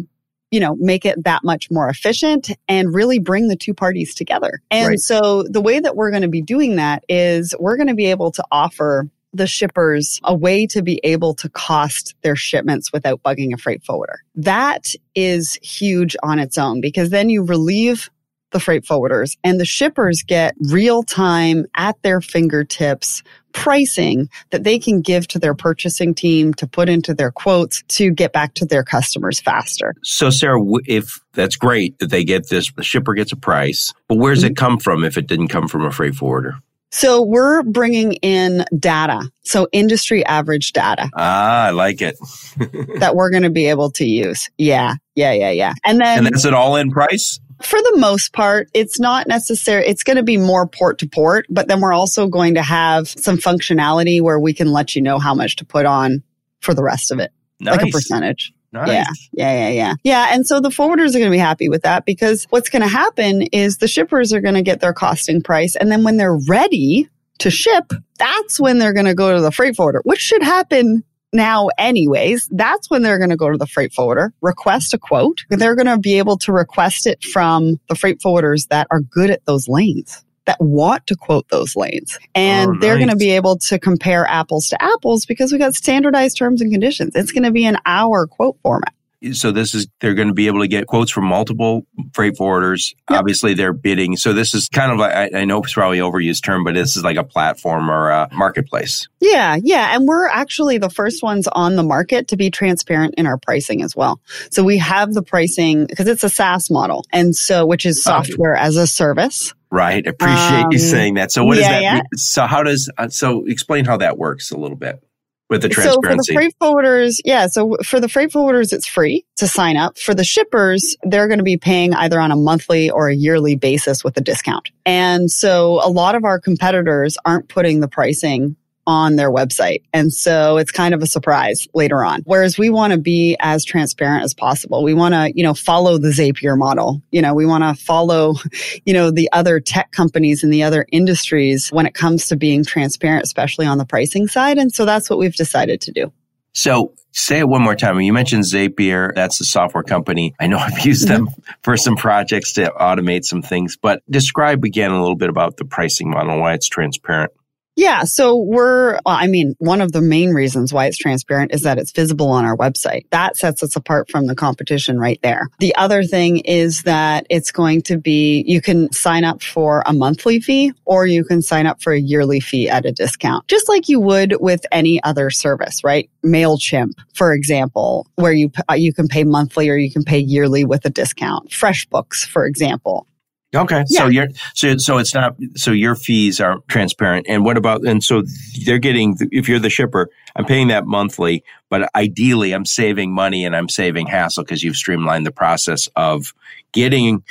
you 0.51 0.59
know, 0.59 0.75
make 0.75 1.03
it 1.03 1.23
that 1.23 1.43
much 1.43 1.71
more 1.71 1.89
efficient 1.89 2.51
and 2.67 2.93
really 2.93 3.17
bring 3.17 3.47
the 3.47 3.55
two 3.55 3.73
parties 3.73 4.13
together. 4.13 4.61
And 4.69 4.89
right. 4.89 4.99
so 4.99 5.41
the 5.49 5.61
way 5.61 5.79
that 5.79 5.95
we're 5.95 6.11
going 6.11 6.21
to 6.21 6.27
be 6.27 6.43
doing 6.43 6.75
that 6.75 7.03
is 7.09 7.55
we're 7.59 7.75
going 7.75 7.87
to 7.87 7.95
be 7.95 8.05
able 8.05 8.29
to 8.33 8.43
offer 8.51 9.09
the 9.33 9.47
shippers 9.47 10.19
a 10.23 10.35
way 10.35 10.67
to 10.67 10.83
be 10.83 11.01
able 11.03 11.33
to 11.33 11.49
cost 11.49 12.13
their 12.21 12.35
shipments 12.35 12.93
without 12.93 13.23
bugging 13.23 13.51
a 13.51 13.57
freight 13.57 13.83
forwarder. 13.83 14.21
That 14.35 14.93
is 15.15 15.55
huge 15.63 16.15
on 16.21 16.37
its 16.37 16.59
own 16.59 16.81
because 16.81 17.09
then 17.09 17.31
you 17.31 17.43
relieve 17.43 18.11
the 18.53 18.59
freight 18.59 18.83
forwarders 18.83 19.35
and 19.43 19.59
the 19.59 19.65
shippers 19.65 20.23
get 20.23 20.55
real 20.69 21.03
time 21.03 21.65
at 21.75 22.01
their 22.03 22.21
fingertips 22.21 23.23
pricing 23.51 24.29
that 24.49 24.63
they 24.63 24.79
can 24.79 25.01
give 25.01 25.27
to 25.27 25.39
their 25.39 25.53
purchasing 25.53 26.13
team 26.15 26.53
to 26.55 26.65
put 26.65 26.89
into 26.89 27.13
their 27.13 27.31
quotes 27.31 27.83
to 27.83 28.11
get 28.11 28.33
back 28.33 28.53
to 28.55 28.65
their 28.65 28.83
customers 28.83 29.39
faster. 29.39 29.93
So, 30.03 30.29
Sarah, 30.29 30.61
if 30.85 31.19
that's 31.33 31.55
great 31.55 31.99
that 31.99 32.09
they 32.09 32.23
get 32.23 32.49
this, 32.49 32.71
the 32.71 32.83
shipper 32.83 33.13
gets 33.13 33.31
a 33.31 33.37
price, 33.37 33.93
but 34.07 34.15
where 34.15 34.33
does 34.33 34.43
mm-hmm. 34.43 34.51
it 34.51 34.57
come 34.57 34.79
from 34.79 35.03
if 35.03 35.17
it 35.17 35.27
didn't 35.27 35.49
come 35.49 35.67
from 35.67 35.83
a 35.85 35.91
freight 35.91 36.15
forwarder? 36.15 36.55
So 36.93 37.23
we're 37.23 37.63
bringing 37.63 38.13
in 38.21 38.65
data. 38.77 39.27
So 39.41 39.67
industry 39.71 40.23
average 40.27 40.73
data. 40.73 41.09
Ah, 41.15 41.65
I 41.65 41.69
like 41.71 42.03
it. 42.03 42.15
that 42.99 43.15
we're 43.15 43.31
going 43.31 43.43
to 43.43 43.49
be 43.49 43.65
able 43.65 43.89
to 43.93 44.05
use. 44.05 44.47
Yeah. 44.59 44.93
Yeah. 45.15 45.31
Yeah. 45.31 45.49
Yeah. 45.49 45.73
And 45.83 45.99
then. 45.99 46.19
And 46.19 46.27
that's 46.27 46.45
it 46.45 46.53
all 46.53 46.75
in 46.75 46.91
price? 46.91 47.39
For 47.63 47.79
the 47.81 47.97
most 47.97 48.33
part, 48.33 48.69
it's 48.73 48.99
not 48.99 49.27
necessary. 49.27 49.85
It's 49.85 50.03
going 50.03 50.17
to 50.17 50.23
be 50.23 50.37
more 50.37 50.67
port 50.67 50.99
to 50.99 51.07
port, 51.07 51.45
but 51.49 51.67
then 51.67 51.81
we're 51.81 51.93
also 51.93 52.27
going 52.27 52.55
to 52.55 52.61
have 52.61 53.07
some 53.07 53.37
functionality 53.37 54.21
where 54.21 54.39
we 54.39 54.53
can 54.53 54.71
let 54.71 54.95
you 54.95 55.01
know 55.01 55.19
how 55.19 55.33
much 55.33 55.55
to 55.57 55.65
put 55.65 55.85
on 55.85 56.23
for 56.61 56.73
the 56.73 56.83
rest 56.83 57.11
of 57.11 57.19
it. 57.19 57.31
Nice. 57.59 57.77
Like 57.77 57.87
a 57.87 57.91
percentage. 57.91 58.53
Nice. 58.71 58.89
Yeah, 58.89 59.05
yeah, 59.33 59.53
yeah, 59.53 59.69
yeah. 59.69 59.93
Yeah. 60.03 60.27
And 60.31 60.47
so 60.47 60.59
the 60.59 60.69
forwarders 60.69 61.09
are 61.09 61.19
going 61.19 61.25
to 61.25 61.31
be 61.31 61.37
happy 61.37 61.69
with 61.69 61.83
that 61.83 62.05
because 62.05 62.45
what's 62.49 62.69
going 62.69 62.81
to 62.81 62.87
happen 62.87 63.43
is 63.51 63.77
the 63.77 63.87
shippers 63.87 64.33
are 64.33 64.41
going 64.41 64.55
to 64.55 64.63
get 64.63 64.79
their 64.79 64.93
costing 64.93 65.43
price. 65.43 65.75
And 65.75 65.91
then 65.91 66.03
when 66.03 66.17
they're 66.17 66.39
ready 66.47 67.07
to 67.39 67.51
ship, 67.51 67.93
that's 68.17 68.59
when 68.59 68.79
they're 68.79 68.93
going 68.93 69.05
to 69.05 69.13
go 69.13 69.35
to 69.35 69.41
the 69.41 69.51
freight 69.51 69.75
forwarder, 69.75 70.01
which 70.03 70.19
should 70.19 70.41
happen 70.41 71.03
now 71.33 71.69
anyways. 71.77 72.47
That's 72.51 72.89
when 72.89 73.01
they're 73.01 73.17
going 73.17 73.29
to 73.29 73.37
go 73.37 73.51
to 73.51 73.57
the 73.57 73.67
freight 73.67 73.93
forwarder, 73.93 74.33
request 74.41 74.93
a 74.93 74.97
quote. 74.97 75.43
They're 75.49 75.75
going 75.75 75.87
to 75.87 75.97
be 75.97 76.17
able 76.17 76.37
to 76.39 76.51
request 76.51 77.07
it 77.07 77.23
from 77.23 77.79
the 77.89 77.95
freight 77.95 78.19
forwarders 78.19 78.67
that 78.69 78.87
are 78.91 79.01
good 79.01 79.29
at 79.29 79.45
those 79.45 79.67
lanes 79.67 80.23
that 80.45 80.59
want 80.59 81.07
to 81.07 81.15
quote 81.15 81.47
those 81.49 81.75
lanes. 81.75 82.17
And 82.35 82.71
Oh, 82.71 82.79
they're 82.79 82.97
going 82.97 83.09
to 83.09 83.15
be 83.15 83.31
able 83.31 83.57
to 83.59 83.79
compare 83.79 84.27
apples 84.27 84.69
to 84.69 84.81
apples 84.81 85.25
because 85.25 85.51
we 85.51 85.57
got 85.57 85.73
standardized 85.73 86.37
terms 86.37 86.61
and 86.61 86.71
conditions. 86.71 87.15
It's 87.15 87.31
going 87.31 87.43
to 87.43 87.51
be 87.51 87.65
in 87.65 87.77
our 87.85 88.27
quote 88.27 88.57
format. 88.61 88.93
So 89.31 89.51
this 89.51 89.73
is 89.73 89.87
they're 90.01 90.13
going 90.13 90.27
to 90.27 90.33
be 90.33 90.47
able 90.47 90.59
to 90.61 90.67
get 90.67 90.87
quotes 90.87 91.11
from 91.11 91.25
multiple 91.25 91.87
freight 92.13 92.33
forwarders. 92.35 92.93
Yep. 93.09 93.19
Obviously, 93.19 93.53
they're 93.53 93.73
bidding. 93.73 94.17
So 94.17 94.33
this 94.33 94.53
is 94.53 94.67
kind 94.69 94.91
of 94.91 94.99
like 94.99 95.15
I, 95.15 95.39
I 95.41 95.45
know 95.45 95.61
it's 95.63 95.73
probably 95.73 95.99
overused 95.99 96.43
term, 96.43 96.63
but 96.63 96.73
this 96.73 96.97
is 96.97 97.03
like 97.03 97.17
a 97.17 97.23
platform 97.23 97.89
or 97.89 98.09
a 98.09 98.27
marketplace. 98.33 99.07
Yeah, 99.19 99.57
yeah. 99.63 99.95
And 99.95 100.07
we're 100.07 100.27
actually 100.27 100.77
the 100.77 100.89
first 100.89 101.23
ones 101.23 101.47
on 101.47 101.75
the 101.75 101.83
market 101.83 102.27
to 102.29 102.37
be 102.37 102.49
transparent 102.51 103.15
in 103.17 103.25
our 103.25 103.37
pricing 103.37 103.81
as 103.83 103.95
well. 103.95 104.19
So 104.51 104.63
we 104.63 104.77
have 104.79 105.13
the 105.13 105.23
pricing 105.23 105.85
because 105.85 106.07
it's 106.07 106.23
a 106.23 106.29
SaaS 106.29 106.69
model. 106.69 107.05
And 107.11 107.35
so, 107.35 107.65
which 107.65 107.85
is 107.85 107.99
Oh. 107.99 108.21
software 108.23 108.55
as 108.55 108.75
a 108.75 108.85
service. 108.87 109.53
Right. 109.71 110.05
Appreciate 110.05 110.65
you 110.71 110.77
Um, 110.77 110.77
saying 110.77 111.13
that. 111.15 111.31
So 111.31 111.43
what 111.45 111.55
does 111.55 111.63
that 111.63 111.81
yeah. 111.81 111.93
mean? 111.95 112.03
So 112.15 112.45
how 112.45 112.61
does 112.63 112.89
uh, 112.97 113.07
so 113.09 113.45
explain 113.47 113.85
how 113.85 113.97
that 113.97 114.17
works 114.17 114.51
a 114.51 114.57
little 114.57 114.77
bit 114.77 115.01
with 115.49 115.61
the 115.61 115.69
transparency. 115.69 116.01
So 116.03 116.09
for 116.09 116.15
the 116.15 116.33
freight 116.33 116.53
forwarders, 116.61 117.19
yeah. 117.25 117.47
So 117.47 117.77
for 117.83 117.99
the 117.99 118.09
freight 118.09 118.31
forwarders, 118.31 118.73
it's 118.73 118.87
free 118.87 119.25
to 119.37 119.47
sign 119.47 119.77
up. 119.77 119.97
For 119.97 120.13
the 120.13 120.23
shippers, 120.23 120.95
they're 121.03 121.27
going 121.27 121.39
to 121.39 121.43
be 121.43 121.57
paying 121.57 121.93
either 121.93 122.19
on 122.19 122.31
a 122.31 122.35
monthly 122.35 122.89
or 122.89 123.09
a 123.09 123.15
yearly 123.15 123.55
basis 123.55 124.03
with 124.03 124.17
a 124.17 124.21
discount. 124.21 124.71
And 124.85 125.29
so 125.29 125.79
a 125.83 125.89
lot 125.89 126.15
of 126.15 126.23
our 126.23 126.39
competitors 126.39 127.17
aren't 127.25 127.49
putting 127.49 127.79
the 127.79 127.87
pricing 127.87 128.55
on 128.85 129.15
their 129.15 129.31
website. 129.31 129.83
And 129.93 130.11
so 130.13 130.57
it's 130.57 130.71
kind 130.71 130.93
of 130.93 131.01
a 131.01 131.07
surprise 131.07 131.67
later 131.73 132.03
on. 132.03 132.21
Whereas 132.25 132.57
we 132.57 132.69
want 132.69 132.93
to 132.93 132.99
be 132.99 133.37
as 133.39 133.63
transparent 133.63 134.23
as 134.23 134.33
possible. 134.33 134.83
We 134.83 134.93
want 134.93 135.13
to, 135.13 135.31
you 135.35 135.43
know, 135.43 135.53
follow 135.53 135.97
the 135.97 136.09
Zapier 136.09 136.57
model. 136.57 137.01
You 137.11 137.21
know, 137.21 137.33
we 137.33 137.45
want 137.45 137.63
to 137.63 137.81
follow, 137.81 138.35
you 138.85 138.93
know, 138.93 139.11
the 139.11 139.29
other 139.31 139.59
tech 139.59 139.91
companies 139.91 140.43
and 140.43 140.51
the 140.51 140.63
other 140.63 140.85
industries 140.91 141.69
when 141.69 141.85
it 141.85 141.93
comes 141.93 142.27
to 142.27 142.35
being 142.35 142.63
transparent, 142.63 143.23
especially 143.23 143.65
on 143.65 143.77
the 143.77 143.85
pricing 143.85 144.27
side. 144.27 144.57
And 144.57 144.73
so 144.73 144.85
that's 144.85 145.09
what 145.09 145.19
we've 145.19 145.35
decided 145.35 145.81
to 145.81 145.91
do. 145.91 146.11
So 146.53 146.93
say 147.13 147.39
it 147.39 147.47
one 147.47 147.63
more 147.63 147.75
time. 147.75 147.99
You 148.01 148.13
mentioned 148.13 148.43
Zapier. 148.43 149.13
That's 149.15 149.39
the 149.39 149.45
software 149.45 149.83
company. 149.83 150.35
I 150.39 150.47
know 150.47 150.57
I've 150.59 150.85
used 150.85 151.07
them 151.07 151.27
mm-hmm. 151.27 151.51
for 151.63 151.77
some 151.77 151.95
projects 151.95 152.53
to 152.53 152.71
automate 152.79 153.23
some 153.23 153.41
things, 153.41 153.77
but 153.77 154.01
describe 154.09 154.63
again 154.63 154.91
a 154.91 154.99
little 154.99 155.15
bit 155.15 155.29
about 155.29 155.57
the 155.57 155.65
pricing 155.65 156.09
model, 156.09 156.39
why 156.39 156.53
it's 156.53 156.67
transparent. 156.67 157.31
Yeah. 157.75 158.03
So 158.03 158.37
we're, 158.37 158.93
well, 159.05 159.15
I 159.15 159.27
mean, 159.27 159.55
one 159.57 159.81
of 159.81 159.91
the 159.91 160.01
main 160.01 160.29
reasons 160.29 160.71
why 160.71 160.85
it's 160.85 160.97
transparent 160.97 161.53
is 161.53 161.61
that 161.61 161.77
it's 161.79 161.91
visible 161.91 162.29
on 162.29 162.45
our 162.45 162.55
website. 162.55 163.09
That 163.09 163.35
sets 163.35 163.63
us 163.63 163.75
apart 163.75 164.11
from 164.11 164.27
the 164.27 164.35
competition 164.35 164.99
right 164.99 165.19
there. 165.23 165.49
The 165.59 165.75
other 165.75 166.03
thing 166.03 166.39
is 166.39 166.83
that 166.83 167.25
it's 167.29 167.51
going 167.51 167.81
to 167.83 167.97
be, 167.97 168.43
you 168.45 168.61
can 168.61 168.91
sign 168.91 169.23
up 169.23 169.41
for 169.41 169.83
a 169.85 169.93
monthly 169.93 170.39
fee 170.39 170.73
or 170.85 171.07
you 171.07 171.23
can 171.23 171.41
sign 171.41 171.65
up 171.65 171.81
for 171.81 171.93
a 171.93 171.99
yearly 171.99 172.39
fee 172.39 172.69
at 172.69 172.85
a 172.85 172.91
discount, 172.91 173.47
just 173.47 173.67
like 173.67 173.89
you 173.89 173.99
would 173.99 174.35
with 174.39 174.65
any 174.71 175.01
other 175.03 175.29
service, 175.29 175.83
right? 175.83 176.09
MailChimp, 176.23 176.93
for 177.13 177.33
example, 177.33 178.07
where 178.15 178.33
you, 178.33 178.51
uh, 178.69 178.75
you 178.75 178.93
can 178.93 179.07
pay 179.07 179.23
monthly 179.23 179.69
or 179.69 179.75
you 179.75 179.91
can 179.91 180.03
pay 180.03 180.19
yearly 180.19 180.63
with 180.63 180.85
a 180.85 180.89
discount. 180.89 181.49
FreshBooks, 181.49 182.25
for 182.25 182.45
example. 182.45 183.07
Okay. 183.55 183.83
So 183.87 184.07
Yeah. 184.07 184.09
you're 184.09 184.27
so 184.55 184.77
so 184.77 184.97
it's 184.97 185.13
not 185.13 185.35
so 185.55 185.71
your 185.71 185.95
fees 185.95 186.39
are 186.39 186.59
transparent. 186.67 187.27
And 187.29 187.45
what 187.45 187.57
about 187.57 187.85
and 187.85 188.03
so 188.03 188.23
they're 188.65 188.79
getting 188.79 189.15
if 189.31 189.47
you're 189.47 189.59
the 189.59 189.69
shipper, 189.69 190.09
I'm 190.35 190.45
paying 190.45 190.69
that 190.69 190.85
monthly, 190.85 191.43
but 191.69 191.89
ideally 191.95 192.51
I'm 192.53 192.65
saving 192.65 193.13
money 193.13 193.45
and 193.45 193.55
I'm 193.55 193.69
saving 193.69 194.07
hassle 194.07 194.43
because 194.43 194.63
you've 194.63 194.75
streamlined 194.75 195.25
the 195.25 195.31
process 195.31 195.87
of 195.95 196.33
getting 196.71 197.23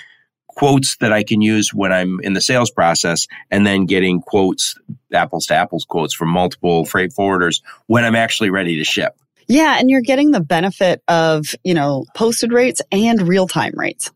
quotes 0.49 0.97
that 0.99 1.13
I 1.13 1.23
can 1.23 1.41
use 1.41 1.73
when 1.73 1.93
I'm 1.93 2.21
in 2.21 2.35
the 2.35 2.41
sales 2.41 2.71
process 2.71 3.27
and 3.51 3.67
then 3.67 3.87
getting 3.87 4.21
quotes 4.21 4.77
apples 5.13 5.47
to 5.47 5.55
apples 5.55 5.85
quotes 5.85 6.15
from 6.15 6.29
multiple 6.29 6.85
freight 6.85 7.13
forwarders 7.13 7.63
when 7.87 8.05
I'm 8.05 8.15
actually 8.15 8.51
ready 8.51 8.77
to 8.77 8.85
ship. 8.85 9.17
Yeah. 9.49 9.79
And 9.79 9.91
you're 9.91 10.03
getting 10.03 10.31
the 10.31 10.41
benefit 10.41 11.03
of, 11.09 11.55
you 11.65 11.75
know, 11.75 12.05
posted 12.15 12.53
rates 12.53 12.81
and 12.93 13.27
real 13.27 13.49
time 13.49 13.73
rates. 13.77 14.11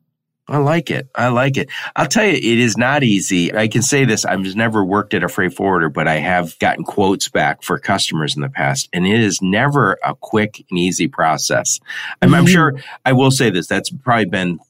I 0.49 0.59
like 0.59 0.91
it. 0.91 1.09
I 1.15 1.29
like 1.29 1.57
it. 1.57 1.71
I'll 1.97 2.07
tell 2.07 2.25
you, 2.25 2.33
it 2.35 2.45
is 2.45 2.77
not 2.77 3.03
easy. 3.03 3.53
I 3.53 3.67
can 3.67 3.83
say 3.83 4.05
this. 4.05 4.25
I've 4.25 4.55
never 4.55 4.85
worked 4.85 5.13
at 5.13 5.25
a 5.25 5.29
freight 5.29 5.55
forwarder, 5.55 5.89
but 5.89 6.07
I 6.07 6.19
have 6.19 6.57
gotten 6.61 6.85
quotes 6.85 7.29
back 7.29 7.65
for 7.65 7.79
customers 7.81 8.37
in 8.37 8.43
the 8.43 8.49
past, 8.49 8.89
and 8.93 9.05
it 9.05 9.21
is 9.21 9.41
never 9.43 9.99
a 10.05 10.15
quick 10.15 10.65
and 10.71 10.79
easy 10.79 11.09
process. 11.09 11.81
I'm, 12.23 12.33
I'm 12.33 12.45
Mhm. 12.47 12.49
sure 12.53 12.75
I 13.05 13.13
will 13.13 13.33
say 13.33 13.51
this. 13.51 13.67
That's 13.67 13.91
probably 13.91 14.27
been 14.27 14.61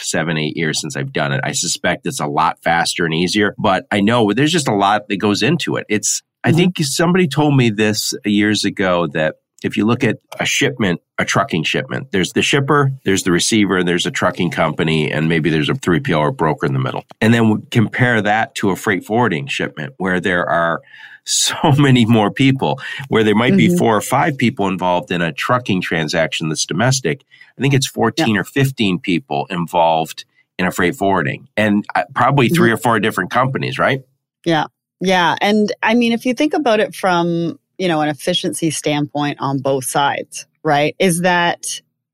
seven, 0.00 0.36
eight 0.36 0.56
years 0.58 0.80
since 0.80 0.94
I've 0.96 1.12
done 1.12 1.32
it. 1.32 1.40
I 1.42 1.52
suspect 1.52 2.06
it's 2.06 2.20
a 2.20 2.26
lot 2.26 2.58
faster 2.62 3.06
and 3.06 3.14
easier, 3.14 3.54
but 3.58 3.86
I 3.90 4.00
know 4.00 4.32
there's 4.34 4.52
just 4.52 4.68
a 4.68 4.74
lot 4.74 5.08
that 5.08 5.16
goes 5.16 5.42
into 5.42 5.76
it. 5.76 5.86
It's, 5.88 6.22
I 6.44 6.52
Mhm. 6.52 6.56
think 6.56 6.78
somebody 6.80 7.28
told 7.28 7.56
me 7.56 7.70
this 7.70 8.12
years 8.26 8.64
ago 8.66 9.06
that 9.14 9.36
if 9.64 9.76
you 9.76 9.84
look 9.86 10.02
at 10.04 10.18
a 10.40 10.44
shipment, 10.46 11.00
a 11.18 11.24
trucking 11.24 11.62
shipment, 11.64 12.10
there's 12.12 12.32
the 12.32 12.42
shipper, 12.42 12.92
there's 13.04 13.22
the 13.22 13.32
receiver, 13.32 13.78
and 13.78 13.88
there's 13.88 14.06
a 14.06 14.10
trucking 14.10 14.50
company, 14.50 15.10
and 15.10 15.28
maybe 15.28 15.50
there's 15.50 15.68
a 15.68 15.74
3PL 15.74 16.18
or 16.18 16.32
broker 16.32 16.66
in 16.66 16.72
the 16.72 16.78
middle. 16.78 17.04
And 17.20 17.32
then 17.32 17.62
compare 17.70 18.20
that 18.22 18.54
to 18.56 18.70
a 18.70 18.76
freight 18.76 19.04
forwarding 19.04 19.46
shipment 19.46 19.94
where 19.98 20.20
there 20.20 20.48
are 20.48 20.82
so 21.24 21.54
many 21.78 22.04
more 22.04 22.30
people, 22.30 22.80
where 23.08 23.22
there 23.24 23.34
might 23.34 23.56
be 23.56 23.68
Mhm. 23.68 23.78
four 23.78 23.96
or 23.96 24.00
five 24.00 24.36
people 24.36 24.66
involved 24.68 25.10
in 25.12 25.22
a 25.22 25.32
trucking 25.32 25.80
transaction 25.80 26.48
that's 26.48 26.66
domestic. 26.66 27.22
I 27.58 27.60
think 27.60 27.74
it's 27.74 27.86
14 27.86 28.36
or 28.36 28.44
15 28.44 28.98
people 28.98 29.46
involved 29.50 30.24
in 30.58 30.66
a 30.66 30.70
freight 30.70 30.96
forwarding 30.96 31.48
and 31.56 31.84
uh, 31.94 32.04
probably 32.14 32.48
3 32.48 32.70
or 32.72 32.76
four 32.76 32.98
different 33.00 33.30
companies, 33.30 33.78
right? 33.78 34.02
Yeah. 34.44 34.66
Yeah. 35.00 35.34
And 35.40 35.72
I 35.82 35.94
mean, 35.94 36.12
if 36.12 36.24
you 36.26 36.34
think 36.34 36.54
about 36.54 36.78
it 36.80 36.94
from, 36.94 37.58
you 37.82 37.88
know, 37.88 38.00
an 38.00 38.08
efficiency 38.08 38.70
standpoint 38.70 39.38
on 39.40 39.58
both 39.58 39.84
sides, 39.84 40.46
right, 40.62 40.94
is 41.00 41.22
that 41.22 41.66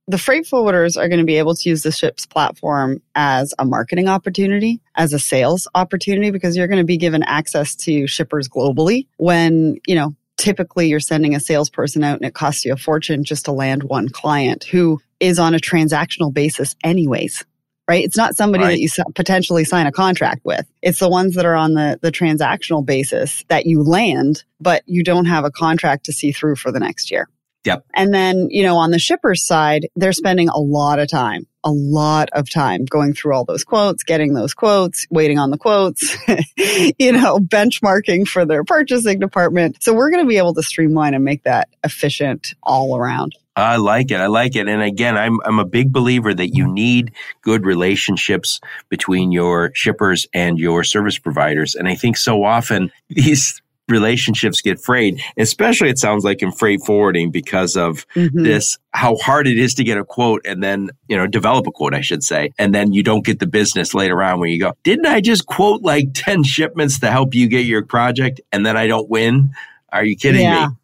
the 0.07 0.17
freight 0.17 0.47
forwarders 0.47 0.97
are 0.97 1.09
going 1.09 1.19
to 1.19 1.27
be 1.27 1.37
able 1.37 1.55
to 1.55 1.69
use 1.69 1.83
the 1.83 1.93
Shipz 1.93 2.25
platform 2.25 3.03
as 3.15 3.53
a 3.59 3.67
marketing 3.67 4.09
opportunity, 4.09 4.81
as 4.95 5.13
a 5.13 5.19
sales 5.19 5.69
opportunity, 5.75 6.31
because 6.31 6.57
you're 6.57 6.69
going 6.69 6.81
to 6.81 6.87
be 6.87 6.97
given 6.97 7.23
access 7.23 7.77
to 7.77 8.07
shippers 8.07 8.49
globally 8.49 9.09
when, 9.19 9.77
you 9.87 9.95
know, 9.95 10.17
typically 10.39 10.89
you're 10.89 11.01
sending 11.01 11.35
a 11.35 11.41
salesperson 11.41 12.03
out 12.03 12.17
and 12.17 12.25
it 12.25 12.33
costs 12.33 12.65
you 12.65 12.73
a 12.73 12.77
fortune 12.79 13.23
just 13.23 13.45
to 13.45 13.53
land 13.53 13.83
one 13.83 14.09
client 14.09 14.65
who 14.65 14.99
is 15.21 15.39
on 15.39 15.55
a 15.55 15.59
transactional 15.59 16.33
basis 16.33 16.77
anyways 16.83 17.45
right 17.89 18.05
it's 18.05 18.17
not 18.17 18.37
somebody 18.37 18.63
Right. 18.65 18.71
that 18.71 18.81
you 18.81 18.89
potentially 19.15 19.65
sign 19.65 19.87
a 19.87 19.93
contract 19.93 20.43
with 20.45 20.67
it's 20.83 20.99
the 21.01 21.09
ones 21.09 21.35
that 21.35 21.45
are 21.47 21.55
on 21.57 21.75
the 21.75 21.99
the 22.03 22.13
transactional 22.13 22.85
basis 22.85 23.45
that 23.49 23.67
you 23.67 23.83
land 23.83 24.45
but 24.61 24.83
you 24.87 25.03
don't 25.03 25.25
have 25.27 25.45
a 25.45 25.51
contract 25.51 26.05
to 26.07 26.13
see 26.13 26.31
through 26.33 26.57
for 26.57 26.71
the 26.71 26.81
next 26.81 27.11
year 27.11 27.29
Yep. 27.65 27.85
and 27.95 28.15
then 28.15 28.47
you 28.51 28.63
know 28.63 28.77
on 28.77 28.91
the 28.93 28.99
shipper's 28.99 29.45
side 29.45 29.89
they're 29.97 30.13
spending 30.13 30.49
a 30.49 30.59
lot 30.59 30.99
of 31.01 31.09
time 31.09 31.47
a 31.69 31.71
lot 31.71 32.31
of 32.33 32.49
time 32.49 32.87
going 32.87 33.13
through 33.13 33.35
all 33.35 33.45
those 33.45 33.63
quotes 33.63 34.03
getting 34.03 34.33
those 34.33 34.55
quotes 34.55 35.07
waiting 35.11 35.39
on 35.39 35.51
the 35.51 35.59
quotes 35.59 36.17
you 36.99 37.13
know 37.13 37.39
benchmarking 37.39 38.27
for 38.27 38.47
their 38.47 38.65
purchasing 38.65 39.19
department 39.19 39.77
so 39.83 39.93
we're 39.93 40.11
going 40.11 40.25
to 40.25 40.29
be 40.29 40.39
able 40.39 40.55
to 40.55 40.63
streamline 40.63 41.13
and 41.13 41.25
make 41.25 41.43
that 41.45 41.69
efficient 41.85 42.55
all 42.63 42.97
around 42.97 43.35
I 43.57 43.75
like 43.79 44.13
it. 44.13 44.21
I 44.21 44.29
like 44.29 44.55
it. 44.55 44.69
And 44.69 44.81
again, 44.81 45.19
I'm 45.19 45.41
I'm 45.45 45.59
a 45.59 45.65
big 45.65 45.93
believer 45.93 46.33
that 46.33 46.55
you 46.55 46.73
need 46.73 47.11
good 47.43 47.67
relationships 47.67 48.61
between 48.89 49.33
your 49.33 49.73
shippers 49.75 50.29
and 50.33 50.61
your 50.61 50.85
service 50.85 51.19
providers. 51.19 51.75
And 51.75 51.89
I 51.89 51.97
think 51.97 52.19
so 52.19 52.45
often 52.45 52.93
these 53.09 53.61
relationships 53.89 54.61
get 54.61 54.81
frayed, 54.81 55.21
especially 55.37 55.89
it 55.89 55.99
sounds 55.99 56.25
like 56.25 56.43
in 56.43 56.53
freight 56.53 56.81
forwarding 56.85 57.31
because 57.31 57.77
of 57.77 58.07
Mhm. 58.15 58.45
this 58.45 58.79
how 58.93 59.17
hard 59.17 59.47
it 59.47 59.59
is 59.59 59.75
to 59.75 59.85
get 59.85 59.97
a 59.99 60.05
quote 60.05 60.45
and 60.47 60.63
then, 60.63 60.91
you 61.09 61.17
know, 61.17 61.27
develop 61.27 61.67
a 61.67 61.71
quote, 61.73 61.95
I 61.95 62.01
should 62.01 62.23
say. 62.23 62.51
And 62.59 62.75
then 62.75 62.93
you 62.93 63.03
don't 63.03 63.25
get 63.25 63.39
the 63.39 63.47
business 63.47 63.95
later 63.95 64.23
on 64.23 64.41
when 64.41 64.51
you 64.51 64.59
go, 64.59 64.73
didn't 64.85 65.07
I 65.07 65.21
just 65.21 65.47
quote 65.47 65.83
like 65.83 66.09
10 66.15 66.43
shipments 66.43 66.99
to 67.01 67.11
help 67.11 67.35
you 67.35 67.47
get 67.49 67.65
your 67.67 67.85
project 67.85 68.41
and 68.53 68.65
then 68.67 68.77
I 68.77 68.87
don't 68.87 69.09
win? 69.09 69.51
Are 69.93 70.05
you 70.05 70.17
kidding 70.17 70.43
Yeah. 70.43 70.69
me? 70.69 70.75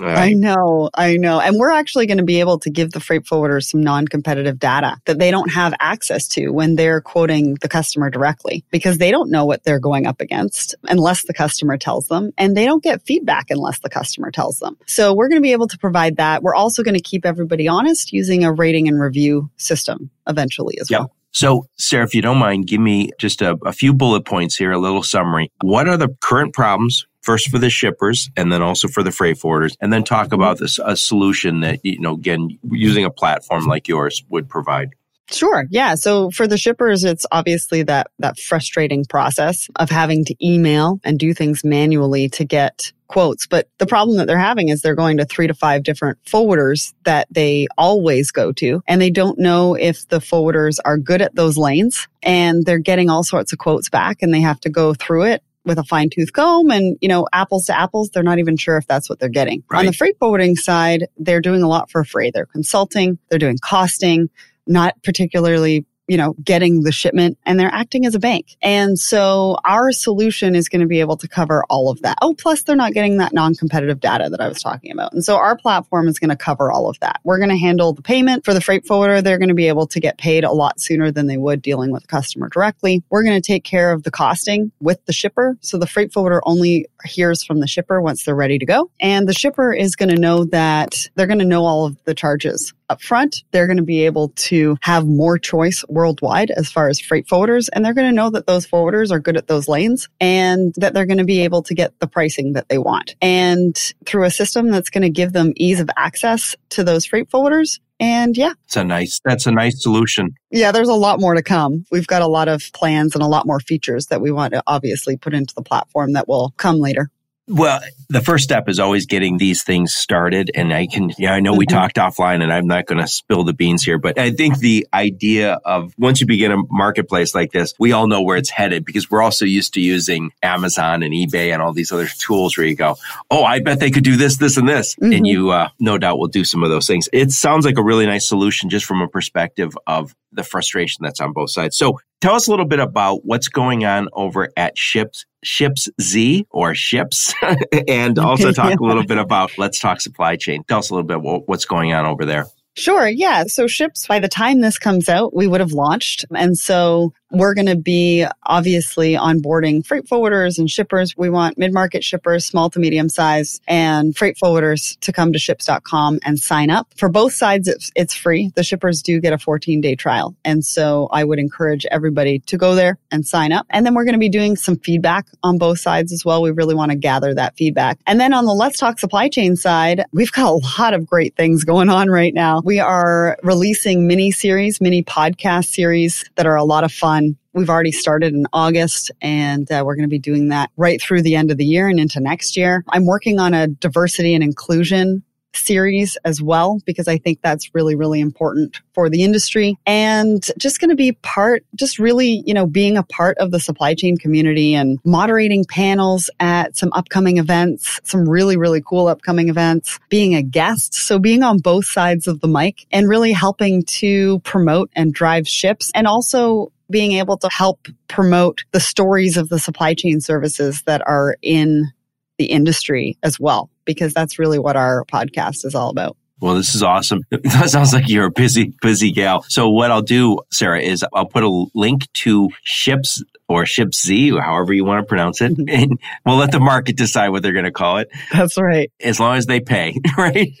All 0.00 0.06
I 0.06 0.32
know, 0.32 0.88
I 0.94 1.16
know. 1.16 1.38
And 1.38 1.58
we're 1.58 1.70
actually 1.70 2.06
going 2.06 2.18
to 2.18 2.24
be 2.24 2.40
able 2.40 2.58
to 2.60 2.70
give 2.70 2.92
the 2.92 3.00
freight 3.00 3.24
forwarders 3.24 3.64
some 3.64 3.82
non 3.82 4.08
competitive 4.08 4.58
data 4.58 4.96
that 5.04 5.18
they 5.18 5.30
don't 5.30 5.50
have 5.50 5.74
access 5.80 6.26
to 6.28 6.48
when 6.50 6.76
they're 6.76 7.00
quoting 7.00 7.56
the 7.60 7.68
customer 7.68 8.08
directly 8.08 8.64
because 8.70 8.98
they 8.98 9.10
don't 9.10 9.30
know 9.30 9.44
what 9.44 9.64
they're 9.64 9.78
going 9.78 10.06
up 10.06 10.20
against 10.20 10.74
unless 10.84 11.24
the 11.24 11.34
customer 11.34 11.76
tells 11.76 12.08
them. 12.08 12.32
And 12.38 12.56
they 12.56 12.64
don't 12.64 12.82
get 12.82 13.02
feedback 13.02 13.50
unless 13.50 13.80
the 13.80 13.90
customer 13.90 14.30
tells 14.30 14.58
them. 14.60 14.78
So 14.86 15.12
we're 15.14 15.28
going 15.28 15.40
to 15.42 15.46
be 15.46 15.52
able 15.52 15.68
to 15.68 15.78
provide 15.78 16.16
that. 16.16 16.42
We're 16.42 16.54
also 16.54 16.82
going 16.82 16.96
to 16.96 17.02
keep 17.02 17.26
everybody 17.26 17.68
honest 17.68 18.12
using 18.12 18.44
a 18.44 18.52
rating 18.52 18.88
and 18.88 18.98
review 19.00 19.50
system 19.58 20.10
eventually 20.26 20.78
as 20.80 20.90
Yep. 20.90 21.00
well. 21.00 21.12
So, 21.34 21.66
Sarah, 21.78 22.04
if 22.04 22.14
you 22.14 22.20
don't 22.20 22.36
mind, 22.36 22.66
give 22.66 22.80
me 22.80 23.10
just 23.18 23.40
a, 23.40 23.58
a 23.64 23.72
few 23.72 23.94
bullet 23.94 24.26
points 24.26 24.54
here, 24.56 24.70
a 24.70 24.78
little 24.78 25.02
summary. 25.02 25.50
What 25.62 25.88
are 25.88 25.96
the 25.96 26.08
current 26.20 26.52
problems? 26.52 27.06
First 27.22 27.50
for 27.50 27.58
the 27.58 27.70
shippers, 27.70 28.30
and 28.36 28.52
then 28.52 28.62
also 28.62 28.88
for 28.88 29.02
the 29.02 29.12
freight 29.12 29.36
forwarders, 29.36 29.76
and 29.80 29.92
then 29.92 30.02
talk 30.02 30.32
about 30.32 30.58
this 30.58 30.78
a 30.84 30.96
solution 30.96 31.60
that 31.60 31.84
you 31.84 32.00
know 32.00 32.14
again 32.14 32.58
using 32.70 33.04
a 33.04 33.10
platform 33.10 33.66
like 33.66 33.88
yours 33.88 34.24
would 34.28 34.48
provide. 34.48 34.90
Sure. 35.30 35.66
Yeah. 35.70 35.94
So 35.94 36.30
for 36.30 36.46
the 36.46 36.58
shippers, 36.58 37.04
it's 37.04 37.24
obviously 37.32 37.82
that, 37.84 38.08
that 38.18 38.38
frustrating 38.38 39.04
process 39.04 39.68
of 39.76 39.88
having 39.88 40.24
to 40.26 40.46
email 40.46 41.00
and 41.04 41.18
do 41.18 41.32
things 41.32 41.64
manually 41.64 42.28
to 42.30 42.44
get 42.44 42.92
quotes. 43.08 43.46
But 43.46 43.68
the 43.78 43.86
problem 43.86 44.16
that 44.16 44.26
they're 44.26 44.38
having 44.38 44.68
is 44.68 44.80
they're 44.80 44.94
going 44.94 45.18
to 45.18 45.24
three 45.24 45.46
to 45.46 45.54
five 45.54 45.82
different 45.82 46.18
forwarders 46.24 46.92
that 47.04 47.28
they 47.30 47.66
always 47.76 48.30
go 48.30 48.52
to. 48.52 48.82
And 48.86 49.00
they 49.00 49.10
don't 49.10 49.38
know 49.38 49.74
if 49.74 50.08
the 50.08 50.18
forwarders 50.18 50.78
are 50.84 50.98
good 50.98 51.22
at 51.22 51.34
those 51.34 51.56
lanes 51.56 52.08
and 52.22 52.64
they're 52.64 52.78
getting 52.78 53.10
all 53.10 53.22
sorts 53.22 53.52
of 53.52 53.58
quotes 53.58 53.90
back 53.90 54.18
and 54.22 54.32
they 54.32 54.40
have 54.40 54.60
to 54.60 54.70
go 54.70 54.94
through 54.94 55.24
it 55.24 55.42
with 55.64 55.78
a 55.78 55.84
fine 55.84 56.10
tooth 56.10 56.32
comb 56.32 56.70
and, 56.70 56.96
you 57.00 57.08
know, 57.08 57.26
apples 57.32 57.66
to 57.66 57.78
apples, 57.78 58.10
they're 58.10 58.22
not 58.22 58.38
even 58.38 58.56
sure 58.56 58.76
if 58.76 58.86
that's 58.86 59.08
what 59.08 59.18
they're 59.18 59.28
getting. 59.28 59.62
Right. 59.70 59.80
On 59.80 59.86
the 59.86 59.92
freight 59.92 60.16
forwarding 60.18 60.56
side, 60.56 61.06
they're 61.16 61.40
doing 61.40 61.62
a 61.62 61.68
lot 61.68 61.90
for 61.90 62.04
free. 62.04 62.30
They're 62.32 62.46
consulting, 62.46 63.18
they're 63.28 63.38
doing 63.38 63.58
costing, 63.62 64.28
not 64.66 65.00
particularly 65.02 65.86
you 66.12 66.18
know, 66.18 66.34
getting 66.44 66.82
the 66.82 66.92
shipment 66.92 67.38
and 67.46 67.58
they're 67.58 67.72
acting 67.72 68.04
as 68.04 68.14
a 68.14 68.18
bank. 68.18 68.58
And 68.60 68.98
so 68.98 69.56
our 69.64 69.92
solution 69.92 70.54
is 70.54 70.68
going 70.68 70.82
to 70.82 70.86
be 70.86 71.00
able 71.00 71.16
to 71.16 71.26
cover 71.26 71.64
all 71.70 71.88
of 71.88 72.02
that. 72.02 72.18
Oh, 72.20 72.34
plus 72.34 72.64
they're 72.64 72.76
not 72.76 72.92
getting 72.92 73.16
that 73.16 73.32
non-competitive 73.32 73.98
data 73.98 74.28
that 74.28 74.38
I 74.38 74.46
was 74.46 74.62
talking 74.62 74.92
about. 74.92 75.14
And 75.14 75.24
so 75.24 75.36
our 75.36 75.56
platform 75.56 76.08
is 76.08 76.18
going 76.18 76.28
to 76.28 76.36
cover 76.36 76.70
all 76.70 76.90
of 76.90 77.00
that. 77.00 77.20
We're 77.24 77.38
going 77.38 77.48
to 77.48 77.56
handle 77.56 77.94
the 77.94 78.02
payment 78.02 78.44
for 78.44 78.52
the 78.52 78.60
freight 78.60 78.86
forwarder. 78.86 79.22
They're 79.22 79.38
going 79.38 79.48
to 79.48 79.54
be 79.54 79.68
able 79.68 79.86
to 79.86 80.00
get 80.00 80.18
paid 80.18 80.44
a 80.44 80.52
lot 80.52 80.82
sooner 80.82 81.10
than 81.10 81.28
they 81.28 81.38
would 81.38 81.62
dealing 81.62 81.92
with 81.92 82.04
a 82.04 82.08
customer 82.08 82.50
directly. 82.50 83.02
We're 83.08 83.24
going 83.24 83.40
to 83.40 83.46
take 83.46 83.64
care 83.64 83.94
of 83.94 84.02
the 84.02 84.10
costing 84.10 84.70
with 84.82 85.02
the 85.06 85.14
shipper. 85.14 85.56
So 85.62 85.78
the 85.78 85.86
freight 85.86 86.12
forwarder 86.12 86.42
only 86.44 86.88
hears 87.06 87.42
from 87.42 87.60
the 87.60 87.66
shipper 87.66 88.02
once 88.02 88.24
they're 88.26 88.34
ready 88.34 88.58
to 88.58 88.66
go. 88.66 88.90
And 89.00 89.26
the 89.26 89.32
shipper 89.32 89.72
is 89.72 89.96
going 89.96 90.10
to 90.10 90.20
know 90.20 90.44
that 90.44 91.08
they're 91.14 91.26
going 91.26 91.38
to 91.38 91.46
know 91.46 91.64
all 91.64 91.86
of 91.86 91.96
the 92.04 92.14
charges 92.14 92.74
up 92.92 93.02
front. 93.02 93.42
They're 93.50 93.66
going 93.66 93.78
to 93.78 93.82
be 93.82 94.06
able 94.06 94.28
to 94.28 94.76
have 94.82 95.06
more 95.06 95.38
choice 95.38 95.84
worldwide 95.88 96.50
as 96.50 96.70
far 96.70 96.88
as 96.88 97.00
freight 97.00 97.26
forwarders. 97.26 97.68
And 97.72 97.84
they're 97.84 97.94
going 97.94 98.08
to 98.08 98.14
know 98.14 98.30
that 98.30 98.46
those 98.46 98.66
forwarders 98.66 99.10
are 99.10 99.18
good 99.18 99.36
at 99.36 99.48
those 99.48 99.66
lanes 99.66 100.08
and 100.20 100.72
that 100.76 100.94
they're 100.94 101.06
going 101.06 101.18
to 101.18 101.24
be 101.24 101.40
able 101.40 101.62
to 101.64 101.74
get 101.74 101.98
the 101.98 102.06
pricing 102.06 102.52
that 102.52 102.68
they 102.68 102.78
want. 102.78 103.16
And 103.20 103.76
through 104.06 104.24
a 104.24 104.30
system 104.30 104.70
that's 104.70 104.90
going 104.90 105.02
to 105.02 105.10
give 105.10 105.32
them 105.32 105.52
ease 105.56 105.80
of 105.80 105.90
access 105.96 106.54
to 106.70 106.84
those 106.84 107.06
freight 107.06 107.30
forwarders, 107.30 107.80
and 107.98 108.36
yeah. 108.36 108.52
It's 108.64 108.76
a 108.76 108.84
nice, 108.84 109.20
that's 109.24 109.46
a 109.46 109.52
nice 109.52 109.80
solution. 109.80 110.34
Yeah, 110.50 110.72
there's 110.72 110.88
a 110.88 110.94
lot 110.94 111.20
more 111.20 111.34
to 111.34 111.42
come. 111.42 111.84
We've 111.92 112.06
got 112.06 112.20
a 112.20 112.26
lot 112.26 112.48
of 112.48 112.62
plans 112.74 113.14
and 113.14 113.22
a 113.22 113.28
lot 113.28 113.46
more 113.46 113.60
features 113.60 114.06
that 114.06 114.20
we 114.20 114.32
want 114.32 114.54
to 114.54 114.62
obviously 114.66 115.16
put 115.16 115.34
into 115.34 115.54
the 115.54 115.62
platform 115.62 116.14
that 116.14 116.26
will 116.26 116.52
come 116.56 116.80
later. 116.80 117.10
Well, 117.48 117.80
the 118.08 118.20
first 118.20 118.44
step 118.44 118.68
is 118.68 118.78
always 118.78 119.06
getting 119.06 119.36
these 119.36 119.64
things 119.64 119.94
started. 119.94 120.52
And 120.54 120.72
I 120.72 120.86
can, 120.86 121.10
yeah, 121.18 121.32
I 121.32 121.40
know 121.40 121.54
we 121.54 121.66
mm-hmm. 121.66 121.76
talked 121.76 121.96
offline 121.96 122.40
and 122.40 122.52
I'm 122.52 122.68
not 122.68 122.86
going 122.86 123.00
to 123.00 123.08
spill 123.08 123.42
the 123.42 123.52
beans 123.52 123.82
here, 123.82 123.98
but 123.98 124.16
I 124.16 124.30
think 124.30 124.58
the 124.58 124.86
idea 124.94 125.54
of 125.64 125.92
once 125.98 126.20
you 126.20 126.26
begin 126.26 126.52
a 126.52 126.58
marketplace 126.70 127.34
like 127.34 127.50
this, 127.50 127.74
we 127.80 127.90
all 127.90 128.06
know 128.06 128.22
where 128.22 128.36
it's 128.36 128.50
headed 128.50 128.84
because 128.84 129.10
we're 129.10 129.22
also 129.22 129.44
used 129.44 129.74
to 129.74 129.80
using 129.80 130.30
Amazon 130.42 131.02
and 131.02 131.12
eBay 131.12 131.52
and 131.52 131.60
all 131.60 131.72
these 131.72 131.90
other 131.90 132.06
tools 132.06 132.56
where 132.56 132.66
you 132.66 132.76
go, 132.76 132.96
Oh, 133.28 133.42
I 133.42 133.60
bet 133.60 133.80
they 133.80 133.90
could 133.90 134.04
do 134.04 134.16
this, 134.16 134.36
this, 134.36 134.56
and 134.56 134.68
this. 134.68 134.94
Mm-hmm. 134.94 135.12
And 135.12 135.26
you, 135.26 135.50
uh, 135.50 135.70
no 135.80 135.98
doubt 135.98 136.18
will 136.18 136.28
do 136.28 136.44
some 136.44 136.62
of 136.62 136.70
those 136.70 136.86
things. 136.86 137.08
It 137.12 137.32
sounds 137.32 137.66
like 137.66 137.76
a 137.76 137.82
really 137.82 138.06
nice 138.06 138.28
solution 138.28 138.70
just 138.70 138.86
from 138.86 139.00
a 139.00 139.08
perspective 139.08 139.76
of 139.88 140.14
the 140.30 140.44
frustration 140.44 141.02
that's 141.02 141.20
on 141.20 141.32
both 141.32 141.50
sides. 141.50 141.76
So 141.76 141.98
tell 142.20 142.34
us 142.34 142.46
a 142.46 142.50
little 142.50 142.66
bit 142.66 142.78
about 142.78 143.24
what's 143.24 143.48
going 143.48 143.84
on 143.84 144.08
over 144.12 144.48
at 144.56 144.76
Shipz 144.76 145.24
Ships 145.42 145.88
Z 146.00 146.46
or 146.50 146.74
Shipz, 146.74 147.34
and 147.88 148.18
also 148.18 148.52
talk 148.52 148.78
a 148.78 148.84
little 148.84 149.04
bit 149.04 149.18
about 149.18 149.56
Let's 149.58 149.78
Talk 149.78 150.00
Supply 150.00 150.36
Chain. 150.36 150.64
Tell 150.64 150.78
us 150.78 150.90
a 150.90 150.94
little 150.94 151.06
bit 151.06 151.20
what's 151.46 151.64
going 151.64 151.92
on 151.92 152.06
over 152.06 152.24
there. 152.24 152.46
Sure. 152.74 153.06
Yeah. 153.06 153.44
So 153.44 153.66
Shipz, 153.66 154.06
by 154.06 154.18
the 154.18 154.28
time 154.28 154.60
this 154.60 154.78
comes 154.78 155.08
out, 155.08 155.34
we 155.34 155.46
would 155.46 155.60
have 155.60 155.72
launched. 155.72 156.24
And 156.34 156.56
so 156.56 157.12
we're 157.32 157.54
going 157.54 157.66
to 157.66 157.76
be 157.76 158.26
obviously 158.44 159.14
onboarding 159.14 159.84
freight 159.84 160.04
forwarders 160.04 160.58
and 160.58 160.70
shippers. 160.70 161.16
We 161.16 161.30
want 161.30 161.58
mid-market 161.58 162.04
shippers, 162.04 162.44
small 162.44 162.70
to 162.70 162.78
medium 162.78 163.08
size 163.08 163.60
and 163.66 164.16
freight 164.16 164.36
forwarders 164.36 164.98
to 165.00 165.12
come 165.12 165.32
to 165.32 165.38
shipz.com 165.38 166.20
and 166.24 166.38
sign 166.38 166.70
up. 166.70 166.88
For 166.96 167.08
both 167.08 167.32
sides, 167.32 167.68
it's, 167.68 167.90
it's 167.96 168.14
free. 168.14 168.52
The 168.54 168.62
shippers 168.62 169.02
do 169.02 169.20
get 169.20 169.32
a 169.32 169.38
14 169.38 169.80
day 169.80 169.94
trial. 169.94 170.36
And 170.44 170.64
so 170.64 171.08
I 171.10 171.24
would 171.24 171.38
encourage 171.38 171.86
everybody 171.90 172.40
to 172.40 172.58
go 172.58 172.74
there 172.74 172.98
and 173.10 173.26
sign 173.26 173.52
up. 173.52 173.66
And 173.70 173.86
then 173.86 173.94
we're 173.94 174.04
going 174.04 174.14
to 174.14 174.18
be 174.18 174.28
doing 174.28 174.56
some 174.56 174.76
feedback 174.76 175.26
on 175.42 175.58
both 175.58 175.80
sides 175.80 176.12
as 176.12 176.24
well. 176.24 176.42
We 176.42 176.50
really 176.50 176.74
want 176.74 176.90
to 176.90 176.96
gather 176.96 177.34
that 177.34 177.56
feedback. 177.56 177.98
And 178.06 178.20
then 178.20 178.34
on 178.34 178.44
the 178.44 178.54
Let's 178.54 178.78
Talk 178.78 178.98
supply 178.98 179.28
chain 179.28 179.56
side, 179.56 180.04
we've 180.12 180.32
got 180.32 180.50
a 180.50 180.80
lot 180.80 180.92
of 180.92 181.06
great 181.06 181.34
things 181.34 181.64
going 181.64 181.88
on 181.88 182.10
right 182.10 182.34
now. 182.34 182.60
We 182.62 182.78
are 182.78 183.38
releasing 183.42 184.06
mini 184.06 184.30
series, 184.30 184.80
mini 184.80 185.02
podcast 185.02 185.66
series 185.66 186.28
that 186.34 186.46
are 186.46 186.56
a 186.56 186.64
lot 186.64 186.84
of 186.84 186.92
fun 186.92 187.21
We've 187.54 187.70
already 187.70 187.92
started 187.92 188.34
in 188.34 188.46
August 188.52 189.10
and 189.20 189.70
uh, 189.70 189.82
we're 189.84 189.96
going 189.96 190.08
to 190.08 190.08
be 190.08 190.18
doing 190.18 190.48
that 190.48 190.70
right 190.76 191.00
through 191.00 191.22
the 191.22 191.36
end 191.36 191.50
of 191.50 191.58
the 191.58 191.66
year 191.66 191.88
and 191.88 192.00
into 192.00 192.20
next 192.20 192.56
year. 192.56 192.82
I'm 192.88 193.06
working 193.06 193.38
on 193.38 193.52
a 193.52 193.66
diversity 193.66 194.34
and 194.34 194.42
inclusion 194.42 195.22
series 195.54 196.16
as 196.24 196.42
well 196.42 196.80
because 196.86 197.08
I 197.08 197.18
think 197.18 197.40
that's 197.42 197.74
really 197.74 197.94
really 197.94 198.20
important 198.20 198.80
for 198.94 199.08
the 199.08 199.22
industry 199.22 199.76
and 199.86 200.42
just 200.58 200.80
going 200.80 200.90
to 200.90 200.96
be 200.96 201.12
part 201.12 201.64
just 201.74 201.98
really 201.98 202.42
you 202.46 202.54
know 202.54 202.66
being 202.66 202.96
a 202.96 203.02
part 203.02 203.38
of 203.38 203.50
the 203.50 203.60
supply 203.60 203.94
chain 203.94 204.16
community 204.16 204.74
and 204.74 204.98
moderating 205.04 205.64
panels 205.64 206.30
at 206.40 206.76
some 206.76 206.90
upcoming 206.92 207.38
events 207.38 208.00
some 208.04 208.28
really 208.28 208.56
really 208.56 208.82
cool 208.82 209.08
upcoming 209.08 209.48
events 209.48 209.98
being 210.08 210.34
a 210.34 210.42
guest 210.42 210.94
so 210.94 211.18
being 211.18 211.42
on 211.42 211.58
both 211.58 211.84
sides 211.84 212.26
of 212.26 212.40
the 212.40 212.48
mic 212.48 212.86
and 212.90 213.08
really 213.08 213.32
helping 213.32 213.82
to 213.84 214.38
promote 214.40 214.90
and 214.94 215.12
drive 215.12 215.44
Shipz 215.44 215.90
and 215.94 216.06
also 216.06 216.72
being 216.92 217.12
able 217.12 217.36
to 217.38 217.48
help 217.50 217.88
promote 218.06 218.64
the 218.70 218.78
stories 218.78 219.36
of 219.36 219.48
the 219.48 219.58
supply 219.58 219.94
chain 219.94 220.20
services 220.20 220.82
that 220.82 221.02
are 221.06 221.36
in 221.42 221.90
the 222.38 222.44
industry 222.46 223.18
as 223.24 223.40
well, 223.40 223.70
because 223.84 224.14
that's 224.14 224.38
really 224.38 224.58
what 224.58 224.76
our 224.76 225.04
podcast 225.06 225.64
is 225.64 225.74
all 225.74 225.90
about. 225.90 226.16
Well, 226.40 226.56
this 226.56 226.74
is 226.74 226.82
awesome. 226.82 227.22
That 227.30 227.70
sounds 227.70 227.92
like 227.92 228.08
you're 228.08 228.26
a 228.26 228.30
busy, 228.30 228.74
busy 228.82 229.12
gal. 229.12 229.44
So 229.48 229.68
what 229.68 229.90
I'll 229.90 230.02
do, 230.02 230.38
Sarah, 230.50 230.80
is 230.80 231.04
I'll 231.14 231.26
put 231.26 231.44
a 231.44 231.66
link 231.74 232.12
to 232.14 232.50
Shipz 232.64 233.22
or 233.48 233.66
Ship 233.66 233.94
Z, 233.94 234.38
however 234.38 234.72
you 234.72 234.84
want 234.84 235.02
to 235.02 235.08
pronounce 235.08 235.40
it. 235.40 235.52
And 235.72 235.98
we'll 236.26 236.36
let 236.36 236.52
the 236.52 236.60
market 236.60 236.96
decide 236.96 237.30
what 237.30 237.42
they're 237.42 237.52
going 237.52 237.64
to 237.64 237.72
call 237.72 237.98
it. 237.98 238.10
That's 238.32 238.58
right. 238.58 238.92
As 239.02 239.18
long 239.18 239.36
as 239.36 239.46
they 239.46 239.60
pay, 239.60 239.98
right? 240.18 240.52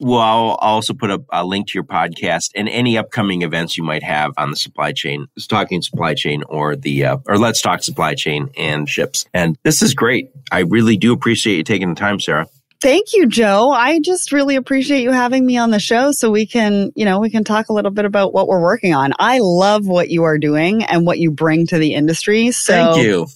well, 0.00 0.20
I'll 0.20 0.56
also 0.60 0.94
put 0.94 1.10
a, 1.10 1.22
a, 1.30 1.44
link 1.44 1.68
to 1.68 1.74
your 1.74 1.84
podcast 1.84 2.50
and 2.56 2.68
any 2.68 2.98
upcoming 2.98 3.42
events 3.42 3.76
you 3.76 3.84
might 3.84 4.02
have 4.02 4.32
on 4.36 4.50
the 4.50 4.56
supply 4.56 4.92
chain, 4.92 5.26
talking 5.48 5.80
supply 5.80 6.14
chain 6.14 6.42
or 6.48 6.74
the, 6.74 7.04
uh, 7.04 7.18
or 7.28 7.38
let's 7.38 7.60
talk 7.60 7.82
supply 7.82 8.14
chain 8.14 8.50
and 8.56 8.88
Shipz. 8.88 9.26
And 9.32 9.56
this 9.62 9.82
is 9.82 9.94
great. 9.94 10.30
I 10.50 10.60
really 10.60 10.96
do 10.96 11.12
appreciate 11.12 11.56
you 11.56 11.62
taking 11.62 11.90
the 11.90 11.94
time, 11.94 12.18
Sarah. 12.18 12.46
Thank 12.82 13.12
you, 13.12 13.28
Joe. 13.28 13.70
I 13.70 14.00
just 14.00 14.32
really 14.32 14.56
appreciate 14.56 15.02
you 15.02 15.12
having 15.12 15.46
me 15.46 15.56
on 15.56 15.70
the 15.70 15.78
show 15.78 16.10
so 16.10 16.32
we 16.32 16.46
can, 16.46 16.90
you 16.96 17.04
know, 17.04 17.20
we 17.20 17.30
can 17.30 17.44
talk 17.44 17.68
a 17.68 17.72
little 17.72 17.92
bit 17.92 18.06
about 18.06 18.32
what 18.34 18.48
we're 18.48 18.60
working 18.60 18.92
on. 18.92 19.12
I 19.20 19.38
love 19.40 19.86
what 19.86 20.10
you 20.10 20.24
are 20.24 20.36
doing 20.36 20.82
and 20.82 21.06
what 21.06 21.20
you 21.20 21.30
bring 21.30 21.68
to 21.68 21.78
the 21.78 21.94
industry. 21.94 22.50
So 22.50 22.72
Thank 22.72 23.06
you. 23.06 23.26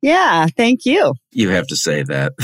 Yeah, 0.00 0.46
thank 0.56 0.86
you. 0.86 1.14
You 1.32 1.48
have 1.48 1.66
to 1.68 1.76
say 1.76 2.04
that. 2.04 2.34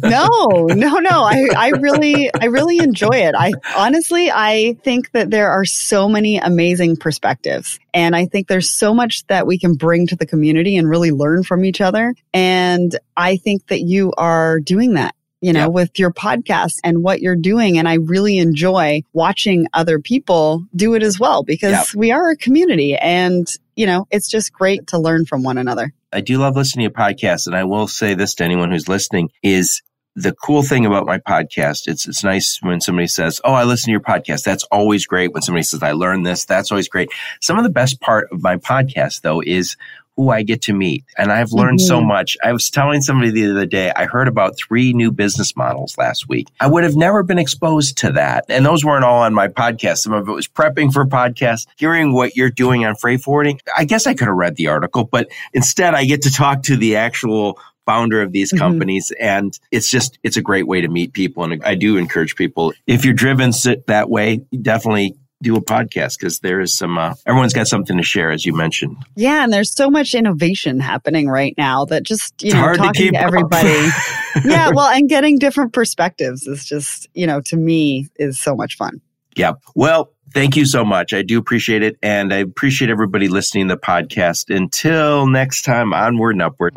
no, 0.02 0.66
no, 0.74 0.94
no. 0.98 1.24
I, 1.24 1.48
I 1.54 1.68
really, 1.78 2.30
I 2.32 2.46
really 2.46 2.78
enjoy 2.78 3.16
it. 3.16 3.34
I 3.36 3.52
honestly, 3.76 4.30
I 4.30 4.78
think 4.82 5.10
that 5.12 5.30
there 5.30 5.50
are 5.50 5.66
so 5.66 6.08
many 6.08 6.38
amazing 6.38 6.96
perspectives. 6.96 7.78
And 7.92 8.16
I 8.16 8.24
think 8.24 8.48
there's 8.48 8.70
so 8.70 8.94
much 8.94 9.26
that 9.26 9.46
we 9.46 9.58
can 9.58 9.74
bring 9.74 10.06
to 10.06 10.16
the 10.16 10.26
community 10.26 10.78
and 10.78 10.88
really 10.88 11.10
learn 11.10 11.42
from 11.42 11.66
each 11.66 11.82
other. 11.82 12.14
And 12.32 12.96
I 13.14 13.36
think 13.36 13.66
that 13.66 13.80
you 13.80 14.14
are 14.16 14.58
doing 14.60 14.94
that 14.94 15.14
you 15.40 15.52
know, 15.52 15.64
yep. 15.64 15.72
with 15.72 15.98
your 15.98 16.12
podcast 16.12 16.78
and 16.84 17.02
what 17.02 17.20
you're 17.20 17.36
doing. 17.36 17.78
And 17.78 17.88
I 17.88 17.94
really 17.94 18.38
enjoy 18.38 19.02
watching 19.12 19.66
other 19.72 19.98
people 19.98 20.64
do 20.74 20.94
it 20.94 21.02
as 21.02 21.18
well 21.18 21.42
because 21.42 21.72
yep. 21.72 21.86
we 21.94 22.12
are 22.12 22.30
a 22.30 22.36
community 22.36 22.96
and, 22.96 23.48
you 23.74 23.86
know, 23.86 24.06
it's 24.10 24.28
just 24.28 24.52
great 24.52 24.88
to 24.88 24.98
learn 24.98 25.24
from 25.24 25.42
one 25.42 25.58
another. 25.58 25.92
I 26.12 26.20
do 26.20 26.38
love 26.38 26.56
listening 26.56 26.88
to 26.88 26.94
podcasts. 26.94 27.46
And 27.46 27.56
I 27.56 27.64
will 27.64 27.88
say 27.88 28.14
this 28.14 28.34
to 28.36 28.44
anyone 28.44 28.70
who's 28.70 28.88
listening 28.88 29.30
is 29.42 29.82
the 30.16 30.32
cool 30.32 30.62
thing 30.62 30.86
about 30.86 31.06
my 31.06 31.18
podcast, 31.18 31.86
it's 31.86 32.06
it's 32.08 32.24
nice 32.24 32.58
when 32.62 32.80
somebody 32.80 33.06
says, 33.06 33.40
"Oh, 33.44 33.52
I 33.52 33.64
listen 33.64 33.86
to 33.86 33.92
your 33.92 34.00
podcast." 34.00 34.42
That's 34.42 34.64
always 34.64 35.06
great. 35.06 35.32
When 35.32 35.42
somebody 35.42 35.62
says, 35.62 35.82
"I 35.82 35.92
learned 35.92 36.26
this," 36.26 36.44
that's 36.44 36.72
always 36.72 36.88
great. 36.88 37.10
Some 37.40 37.58
of 37.58 37.64
the 37.64 37.70
best 37.70 38.00
part 38.00 38.28
of 38.32 38.42
my 38.42 38.56
podcast, 38.56 39.20
though, 39.20 39.40
is 39.40 39.76
who 40.16 40.30
I 40.30 40.42
get 40.42 40.62
to 40.62 40.72
meet. 40.72 41.04
And 41.16 41.32
I've 41.32 41.52
learned 41.52 41.78
mm-hmm. 41.78 41.86
so 41.86 42.00
much. 42.02 42.36
I 42.42 42.52
was 42.52 42.68
telling 42.70 43.00
somebody 43.00 43.30
the 43.30 43.50
other 43.50 43.66
day, 43.66 43.92
I 43.94 44.06
heard 44.06 44.28
about 44.28 44.56
three 44.56 44.92
new 44.92 45.10
business 45.10 45.56
models 45.56 45.96
last 45.96 46.28
week. 46.28 46.48
I 46.60 46.66
would 46.66 46.84
have 46.84 46.96
never 46.96 47.22
been 47.22 47.38
exposed 47.38 47.98
to 47.98 48.12
that. 48.12 48.44
And 48.48 48.66
those 48.66 48.84
weren't 48.84 49.04
all 49.04 49.22
on 49.22 49.34
my 49.34 49.48
podcast. 49.48 49.98
Some 49.98 50.12
of 50.12 50.28
it 50.28 50.32
was 50.32 50.48
prepping 50.48 50.92
for 50.92 51.06
podcasts, 51.06 51.66
hearing 51.76 52.12
what 52.12 52.36
you're 52.36 52.50
doing 52.50 52.84
on 52.84 52.96
freight 52.96 53.22
forwarding. 53.22 53.60
I 53.76 53.84
guess 53.84 54.06
I 54.06 54.14
could 54.14 54.28
have 54.28 54.36
read 54.36 54.56
the 54.56 54.68
article, 54.68 55.04
but 55.04 55.30
instead 55.52 55.94
I 55.94 56.04
get 56.04 56.22
to 56.22 56.30
talk 56.30 56.64
to 56.64 56.76
the 56.76 56.96
actual 56.96 57.58
founder 57.86 58.20
of 58.22 58.30
these 58.30 58.52
mm-hmm. 58.52 58.58
companies. 58.58 59.10
Mm-hmm. 59.10 59.26
And 59.26 59.58
it's 59.70 59.90
just, 59.90 60.18
it's 60.22 60.36
a 60.36 60.42
great 60.42 60.66
way 60.66 60.82
to 60.82 60.88
meet 60.88 61.12
people. 61.12 61.44
And 61.44 61.64
I 61.64 61.74
do 61.74 61.96
encourage 61.96 62.36
people, 62.36 62.74
if 62.86 63.04
you're 63.04 63.14
driven 63.14 63.52
that 63.86 64.10
way, 64.10 64.42
definitely 64.60 65.16
do 65.42 65.56
a 65.56 65.62
podcast 65.62 66.18
because 66.18 66.40
there 66.40 66.60
is 66.60 66.76
some, 66.76 66.98
uh, 66.98 67.14
everyone's 67.26 67.52
got 67.52 67.66
something 67.66 67.96
to 67.96 68.02
share, 68.02 68.30
as 68.30 68.44
you 68.44 68.54
mentioned. 68.54 68.96
Yeah. 69.16 69.44
And 69.44 69.52
there's 69.52 69.74
so 69.74 69.90
much 69.90 70.14
innovation 70.14 70.80
happening 70.80 71.28
right 71.28 71.54
now 71.56 71.84
that 71.86 72.02
just, 72.02 72.42
you 72.42 72.48
It's 72.48 72.54
know, 72.54 72.60
hard 72.60 72.76
to 72.76 72.82
talking 72.82 73.02
keep 73.02 73.12
to 73.14 73.20
everybody. 73.20 73.68
yeah. 74.44 74.70
Well, 74.74 74.88
and 74.88 75.08
getting 75.08 75.38
different 75.38 75.72
perspectives 75.72 76.46
is 76.46 76.64
just, 76.64 77.08
you 77.14 77.26
know, 77.26 77.40
to 77.42 77.56
me 77.56 78.08
is 78.16 78.38
so 78.38 78.54
much 78.54 78.76
fun. 78.76 79.00
Yeah. 79.36 79.52
Well, 79.74 80.12
thank 80.34 80.56
you 80.56 80.66
so 80.66 80.84
much. 80.84 81.12
I 81.12 81.22
do 81.22 81.38
appreciate 81.38 81.82
it. 81.82 81.96
And 82.02 82.32
I 82.32 82.38
appreciate 82.38 82.90
everybody 82.90 83.28
listening 83.28 83.68
to 83.68 83.74
the 83.76 83.80
podcast. 83.80 84.54
Until 84.54 85.26
next 85.26 85.62
time, 85.62 85.92
onward 85.92 86.34
and 86.34 86.42
upward. 86.42 86.76